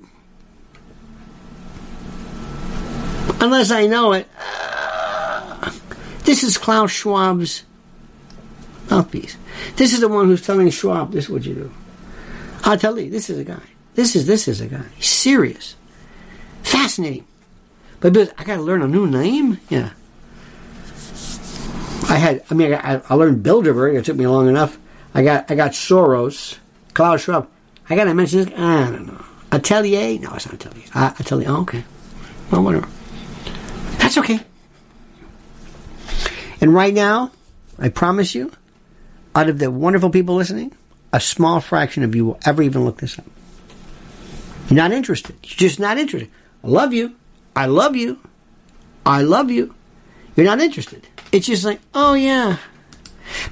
Unless 3.40 3.70
I 3.70 3.86
know 3.86 4.12
it. 4.12 4.28
Uh, 4.38 5.70
this 6.24 6.42
is 6.42 6.58
Klaus 6.58 6.90
Schwab's 6.90 7.64
mouthpiece. 8.90 9.36
This 9.76 9.92
is 9.92 10.00
the 10.00 10.08
one 10.08 10.26
who's 10.26 10.44
telling 10.44 10.70
Schwab, 10.70 11.12
this 11.12 11.24
is 11.24 11.30
what 11.30 11.44
you 11.44 11.54
do. 11.54 11.72
I'll 12.64 12.78
tell 12.78 12.98
you, 12.98 13.10
this 13.10 13.30
is 13.30 13.38
a 13.38 13.44
guy. 13.44 13.62
This 13.94 14.16
is 14.16 14.26
this 14.26 14.48
is 14.48 14.60
a 14.60 14.66
guy. 14.66 14.84
He's 14.96 15.06
serious. 15.06 15.76
Fascinating. 16.62 17.26
But, 18.00 18.12
but 18.12 18.34
I 18.38 18.44
gotta 18.44 18.62
learn 18.62 18.82
a 18.82 18.88
new 18.88 19.06
name? 19.06 19.58
Yeah. 19.68 19.90
I 22.16 22.18
had 22.18 22.42
I 22.50 22.54
mean 22.54 22.72
I, 22.72 23.02
I 23.10 23.14
learned 23.14 23.44
Bilderberg, 23.44 23.94
it 23.94 24.06
took 24.06 24.16
me 24.16 24.26
long 24.26 24.48
enough. 24.48 24.78
I 25.12 25.22
got 25.22 25.50
I 25.50 25.54
got 25.54 25.72
Soros, 25.72 26.56
Klaus 26.94 27.24
Schwab. 27.24 27.46
I 27.90 27.94
gotta 27.94 28.14
mention 28.14 28.46
this 28.46 28.58
I 28.58 28.90
don't 28.90 29.06
know. 29.06 29.24
Atelier? 29.52 30.18
No, 30.20 30.32
it's 30.32 30.46
not 30.46 30.54
Atelier. 30.54 30.86
Uh, 30.94 31.12
Atelier, 31.20 31.50
oh, 31.50 31.60
okay. 31.60 31.84
Well 32.50 32.62
whatever. 32.62 32.88
That's 33.98 34.16
okay. 34.16 34.40
And 36.62 36.72
right 36.72 36.94
now, 36.94 37.32
I 37.78 37.90
promise 37.90 38.34
you, 38.34 38.50
out 39.34 39.50
of 39.50 39.58
the 39.58 39.70
wonderful 39.70 40.08
people 40.08 40.36
listening, 40.36 40.72
a 41.12 41.20
small 41.20 41.60
fraction 41.60 42.02
of 42.02 42.14
you 42.14 42.24
will 42.24 42.40
ever 42.46 42.62
even 42.62 42.86
look 42.86 42.96
this 42.96 43.18
up. 43.18 43.26
You're 44.70 44.78
not 44.78 44.92
interested. 44.92 45.36
You're 45.42 45.68
just 45.68 45.78
not 45.78 45.98
interested. 45.98 46.30
I 46.64 46.68
love 46.68 46.94
you. 46.94 47.14
I 47.54 47.66
love 47.66 47.94
you. 47.94 48.18
I 49.04 49.20
love 49.20 49.50
you. 49.50 49.74
You're 50.34 50.46
not 50.46 50.60
interested. 50.60 51.06
It's 51.36 51.46
just 51.46 51.64
like, 51.64 51.80
oh 51.94 52.14
yeah. 52.14 52.56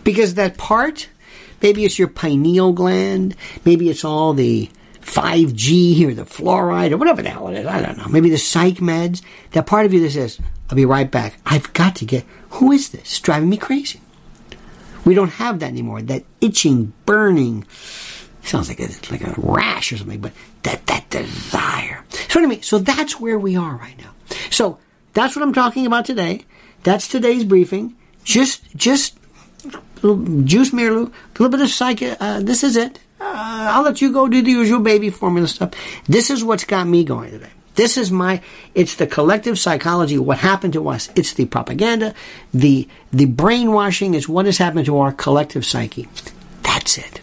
Because 0.04 0.34
that 0.34 0.56
part, 0.56 1.10
maybe 1.60 1.84
it's 1.84 1.98
your 1.98 2.08
pineal 2.08 2.72
gland, 2.72 3.36
maybe 3.66 3.90
it's 3.90 4.06
all 4.06 4.32
the 4.32 4.70
5G 5.02 6.06
or 6.06 6.14
the 6.14 6.24
fluoride 6.24 6.92
or 6.92 6.96
whatever 6.96 7.20
the 7.20 7.28
hell 7.28 7.48
it 7.48 7.58
is. 7.58 7.66
I 7.66 7.82
don't 7.82 7.98
know. 7.98 8.08
Maybe 8.08 8.30
the 8.30 8.38
psych 8.38 8.76
meds. 8.76 9.20
That 9.52 9.66
part 9.66 9.84
of 9.84 9.92
you 9.92 10.00
that 10.00 10.12
says, 10.12 10.40
I'll 10.70 10.76
be 10.76 10.86
right 10.86 11.10
back. 11.10 11.38
I've 11.44 11.70
got 11.74 11.96
to 11.96 12.06
get, 12.06 12.24
who 12.50 12.72
is 12.72 12.88
this? 12.88 13.02
It's 13.02 13.20
driving 13.20 13.50
me 13.50 13.58
crazy. 13.58 14.00
We 15.04 15.14
don't 15.14 15.32
have 15.32 15.58
that 15.58 15.66
anymore. 15.66 16.00
That 16.00 16.24
itching, 16.40 16.94
burning, 17.04 17.66
sounds 18.42 18.70
like 18.70 18.80
a, 18.80 18.88
like 19.12 19.20
a 19.20 19.34
rash 19.36 19.92
or 19.92 19.98
something, 19.98 20.22
but 20.22 20.32
that, 20.62 20.86
that 20.86 21.10
desire. 21.10 22.02
So 22.30 22.40
anyway, 22.40 22.62
so 22.62 22.78
that's 22.78 23.20
where 23.20 23.38
we 23.38 23.56
are 23.56 23.76
right 23.76 23.98
now. 23.98 24.14
So 24.50 24.78
that's 25.12 25.36
what 25.36 25.42
I'm 25.42 25.52
talking 25.52 25.84
about 25.84 26.06
today. 26.06 26.46
That's 26.84 27.08
today's 27.08 27.44
briefing. 27.44 27.96
Just, 28.22 28.74
just 28.76 29.18
Joost 30.02 30.72
Meerloo, 30.72 31.08
a 31.08 31.42
little 31.42 31.48
bit 31.48 31.60
of 31.60 31.70
psych. 31.70 32.02
Uh, 32.02 32.40
this 32.40 32.62
is 32.62 32.76
it. 32.76 33.00
Uh, 33.20 33.24
I'll 33.72 33.82
let 33.82 34.02
you 34.02 34.12
go 34.12 34.28
do 34.28 34.42
the 34.42 34.50
usual 34.50 34.80
baby 34.80 35.10
formula 35.10 35.48
stuff. 35.48 35.72
This 36.06 36.30
is 36.30 36.44
what's 36.44 36.64
got 36.64 36.86
me 36.86 37.04
going 37.04 37.30
today. 37.30 37.50
This 37.74 37.96
is 37.96 38.10
my, 38.10 38.40
it's 38.74 38.94
the 38.94 39.06
collective 39.06 39.58
psychology, 39.58 40.18
what 40.18 40.38
happened 40.38 40.74
to 40.74 40.88
us. 40.88 41.10
It's 41.16 41.32
the 41.32 41.46
propaganda, 41.46 42.14
the, 42.52 42.88
the 43.12 43.24
brainwashing 43.24 44.14
is 44.14 44.28
what 44.28 44.46
has 44.46 44.58
happened 44.58 44.86
to 44.86 44.98
our 44.98 45.12
collective 45.12 45.64
psyche. 45.64 46.08
That's 46.62 46.98
it. 46.98 47.20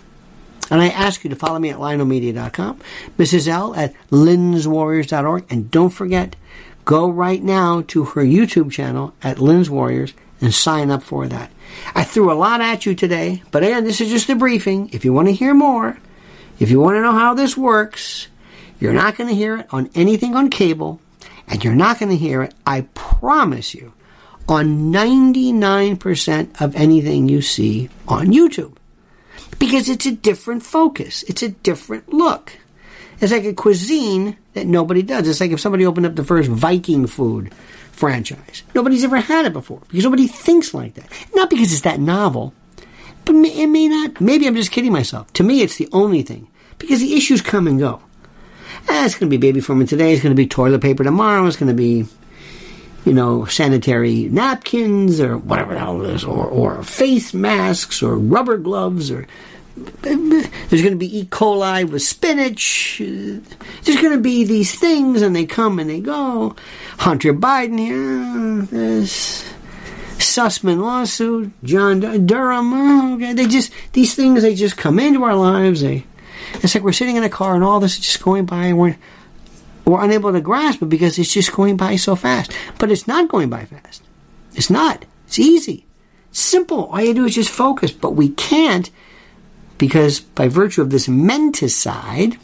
And 0.69 0.81
I 0.81 0.87
ask 0.89 1.23
you 1.23 1.29
to 1.29 1.35
follow 1.35 1.59
me 1.59 1.69
at 1.69 1.77
lionelmedia.com, 1.77 2.79
Mrs. 3.17 3.47
L 3.47 3.75
at 3.75 3.93
lynnswarriors.org, 4.09 5.45
and 5.49 5.69
don't 5.69 5.89
forget, 5.89 6.35
go 6.85 7.09
right 7.09 7.41
now 7.41 7.83
to 7.87 8.05
her 8.05 8.23
YouTube 8.23 8.71
channel 8.71 9.13
at 9.23 9.39
Lynn's 9.39 9.69
Warriors 9.69 10.13
and 10.39 10.53
sign 10.53 10.89
up 10.89 11.03
for 11.03 11.27
that. 11.27 11.51
I 11.93 12.03
threw 12.03 12.31
a 12.31 12.33
lot 12.33 12.61
at 12.61 12.85
you 12.85 12.95
today, 12.95 13.43
but 13.51 13.63
again, 13.63 13.83
this 13.83 14.01
is 14.01 14.09
just 14.09 14.29
a 14.29 14.35
briefing. 14.35 14.89
If 14.91 15.05
you 15.05 15.13
want 15.13 15.27
to 15.27 15.33
hear 15.33 15.53
more, 15.53 15.97
if 16.59 16.69
you 16.69 16.79
want 16.79 16.95
to 16.95 17.01
know 17.01 17.13
how 17.13 17.33
this 17.33 17.55
works, 17.55 18.27
you're 18.79 18.93
not 18.93 19.15
going 19.15 19.29
to 19.29 19.35
hear 19.35 19.57
it 19.57 19.67
on 19.71 19.89
anything 19.93 20.35
on 20.35 20.49
cable, 20.49 20.99
and 21.47 21.63
you're 21.63 21.75
not 21.75 21.99
going 21.99 22.09
to 22.09 22.17
hear 22.17 22.41
it, 22.41 22.53
I 22.65 22.81
promise 22.93 23.75
you, 23.75 23.93
on 24.49 24.91
99% 24.91 26.61
of 26.61 26.75
anything 26.75 27.29
you 27.29 27.41
see 27.41 27.89
on 28.07 28.27
YouTube. 28.27 28.75
Because 29.59 29.87
it's 29.87 30.07
a 30.07 30.11
different 30.11 30.63
focus, 30.63 31.23
it's 31.23 31.43
a 31.43 31.49
different 31.49 32.11
look. 32.11 32.57
It's 33.21 33.31
like 33.31 33.45
a 33.45 33.53
cuisine 33.53 34.35
that 34.53 34.65
nobody 34.65 35.03
does. 35.03 35.27
It's 35.27 35.39
like 35.39 35.51
if 35.51 35.59
somebody 35.59 35.85
opened 35.85 36.07
up 36.07 36.15
the 36.15 36.23
first 36.23 36.49
Viking 36.49 37.05
food 37.05 37.53
franchise. 37.91 38.63
Nobody's 38.73 39.03
ever 39.03 39.17
had 39.17 39.45
it 39.45 39.53
before 39.53 39.79
because 39.87 40.03
nobody 40.03 40.27
thinks 40.27 40.73
like 40.73 40.95
that. 40.95 41.07
Not 41.35 41.51
because 41.51 41.71
it's 41.71 41.83
that 41.83 41.99
novel, 41.99 42.53
but 43.25 43.35
it 43.35 43.67
may 43.67 43.87
not. 43.87 44.19
Maybe 44.19 44.47
I'm 44.47 44.55
just 44.55 44.71
kidding 44.71 44.91
myself. 44.91 45.31
To 45.33 45.43
me, 45.43 45.61
it's 45.61 45.77
the 45.77 45.87
only 45.91 46.23
thing 46.23 46.47
because 46.79 46.99
the 46.99 47.15
issues 47.15 47.41
come 47.41 47.67
and 47.67 47.77
go. 47.77 48.01
Eh, 48.89 49.05
it's 49.05 49.13
going 49.13 49.29
to 49.29 49.37
be 49.37 49.37
baby 49.37 49.61
formula 49.61 49.87
today. 49.87 50.13
It's 50.13 50.23
going 50.23 50.35
to 50.35 50.41
be 50.41 50.47
toilet 50.47 50.81
paper 50.81 51.03
tomorrow. 51.03 51.45
It's 51.45 51.57
going 51.57 51.69
to 51.69 51.75
be, 51.75 52.05
you 53.05 53.13
know, 53.13 53.45
sanitary 53.45 54.29
napkins 54.29 55.21
or 55.21 55.37
whatever 55.37 55.75
the 55.75 55.79
hell 55.79 56.01
it 56.01 56.09
is, 56.09 56.23
or, 56.23 56.47
or 56.47 56.81
face 56.81 57.35
masks 57.35 58.01
or 58.01 58.17
rubber 58.17 58.57
gloves 58.57 59.11
or 59.11 59.27
there's 59.75 60.81
going 60.81 60.93
to 60.93 60.95
be 60.95 61.19
E. 61.19 61.25
coli 61.25 61.89
with 61.89 62.01
spinach. 62.01 62.97
There's 62.99 64.01
going 64.01 64.13
to 64.13 64.21
be 64.21 64.43
these 64.43 64.77
things, 64.77 65.21
and 65.21 65.35
they 65.35 65.45
come 65.45 65.79
and 65.79 65.89
they 65.89 65.99
go. 65.99 66.55
Hunter 66.99 67.33
Biden 67.33 67.79
here. 67.79 68.65
This 68.65 69.49
Sussmann 70.17 70.81
lawsuit. 70.81 71.51
John 71.63 71.99
Durham. 72.25 72.73
Oh, 72.73 73.15
okay. 73.15 73.33
They 73.33 73.47
just 73.47 73.71
these 73.93 74.15
things. 74.15 74.41
They 74.41 74.55
just 74.55 74.77
come 74.77 74.99
into 74.99 75.23
our 75.23 75.35
lives. 75.35 75.81
They 75.81 76.05
it's 76.55 76.75
like 76.75 76.83
we're 76.83 76.91
sitting 76.91 77.15
in 77.15 77.23
a 77.23 77.29
car 77.29 77.55
and 77.55 77.63
all 77.63 77.79
this 77.79 77.93
is 77.93 78.05
just 78.05 78.23
going 78.23 78.45
by 78.45 78.65
and 78.65 78.77
we're, 78.77 78.97
we're 79.85 80.03
unable 80.03 80.31
to 80.31 80.41
grasp 80.41 80.81
it 80.81 80.89
because 80.89 81.17
it's 81.17 81.33
just 81.33 81.53
going 81.53 81.77
by 81.77 81.95
so 81.95 82.15
fast. 82.15 82.51
But 82.77 82.91
it's 82.91 83.07
not 83.07 83.29
going 83.29 83.49
by 83.49 83.65
fast. 83.65 84.03
It's 84.53 84.69
not. 84.69 85.05
It's 85.27 85.39
easy. 85.39 85.85
It's 86.29 86.39
simple. 86.39 86.85
All 86.85 87.01
you 87.01 87.13
do 87.13 87.25
is 87.25 87.35
just 87.35 87.49
focus. 87.49 87.91
But 87.91 88.11
we 88.11 88.29
can't 88.29 88.89
because 89.81 90.19
by 90.19 90.47
virtue 90.47 90.83
of 90.83 90.91
this 90.91 91.07
menticide, 91.07 92.37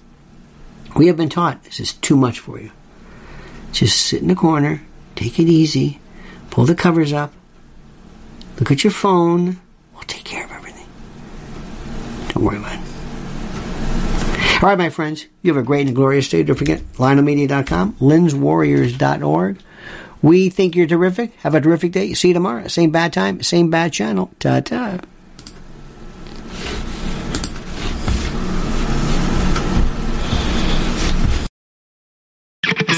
we 0.95 1.05
have 1.05 1.15
been 1.15 1.29
taught 1.29 1.63
this 1.65 1.79
is 1.79 1.93
too 1.93 2.17
much 2.17 2.39
for 2.39 2.59
you. 2.59 2.71
Just 3.71 4.07
sit 4.07 4.23
in 4.23 4.27
the 4.27 4.33
corner, 4.33 4.81
take 5.15 5.37
it 5.37 5.47
easy, 5.47 5.99
pull 6.49 6.65
the 6.65 6.73
covers 6.73 7.13
up, 7.13 7.31
look 8.57 8.71
at 8.71 8.83
your 8.83 8.89
phone. 8.89 9.61
We'll 9.93 10.01
take 10.07 10.23
care 10.23 10.45
of 10.45 10.51
everything. 10.51 10.87
Don't 12.29 12.43
worry 12.43 12.57
about 12.57 12.73
it. 12.73 14.63
All 14.63 14.69
right, 14.69 14.77
my 14.79 14.89
friends, 14.89 15.27
you 15.43 15.53
have 15.53 15.61
a 15.61 15.65
great 15.65 15.85
and 15.85 15.95
glorious 15.95 16.29
day. 16.29 16.41
Don't 16.41 16.55
forget, 16.55 16.81
lionelmedia.com, 16.93 17.97
lynnswarriors.org. 17.99 19.59
We 20.23 20.49
think 20.49 20.75
you're 20.75 20.87
terrific. 20.87 21.35
Have 21.41 21.53
a 21.53 21.61
terrific 21.61 21.91
day. 21.91 22.15
See 22.15 22.29
you 22.29 22.33
tomorrow. 22.33 22.67
Same 22.67 22.89
bad 22.89 23.13
time, 23.13 23.43
same 23.43 23.69
bad 23.69 23.93
channel. 23.93 24.31
Ta 24.39 24.61
ta. 24.61 25.01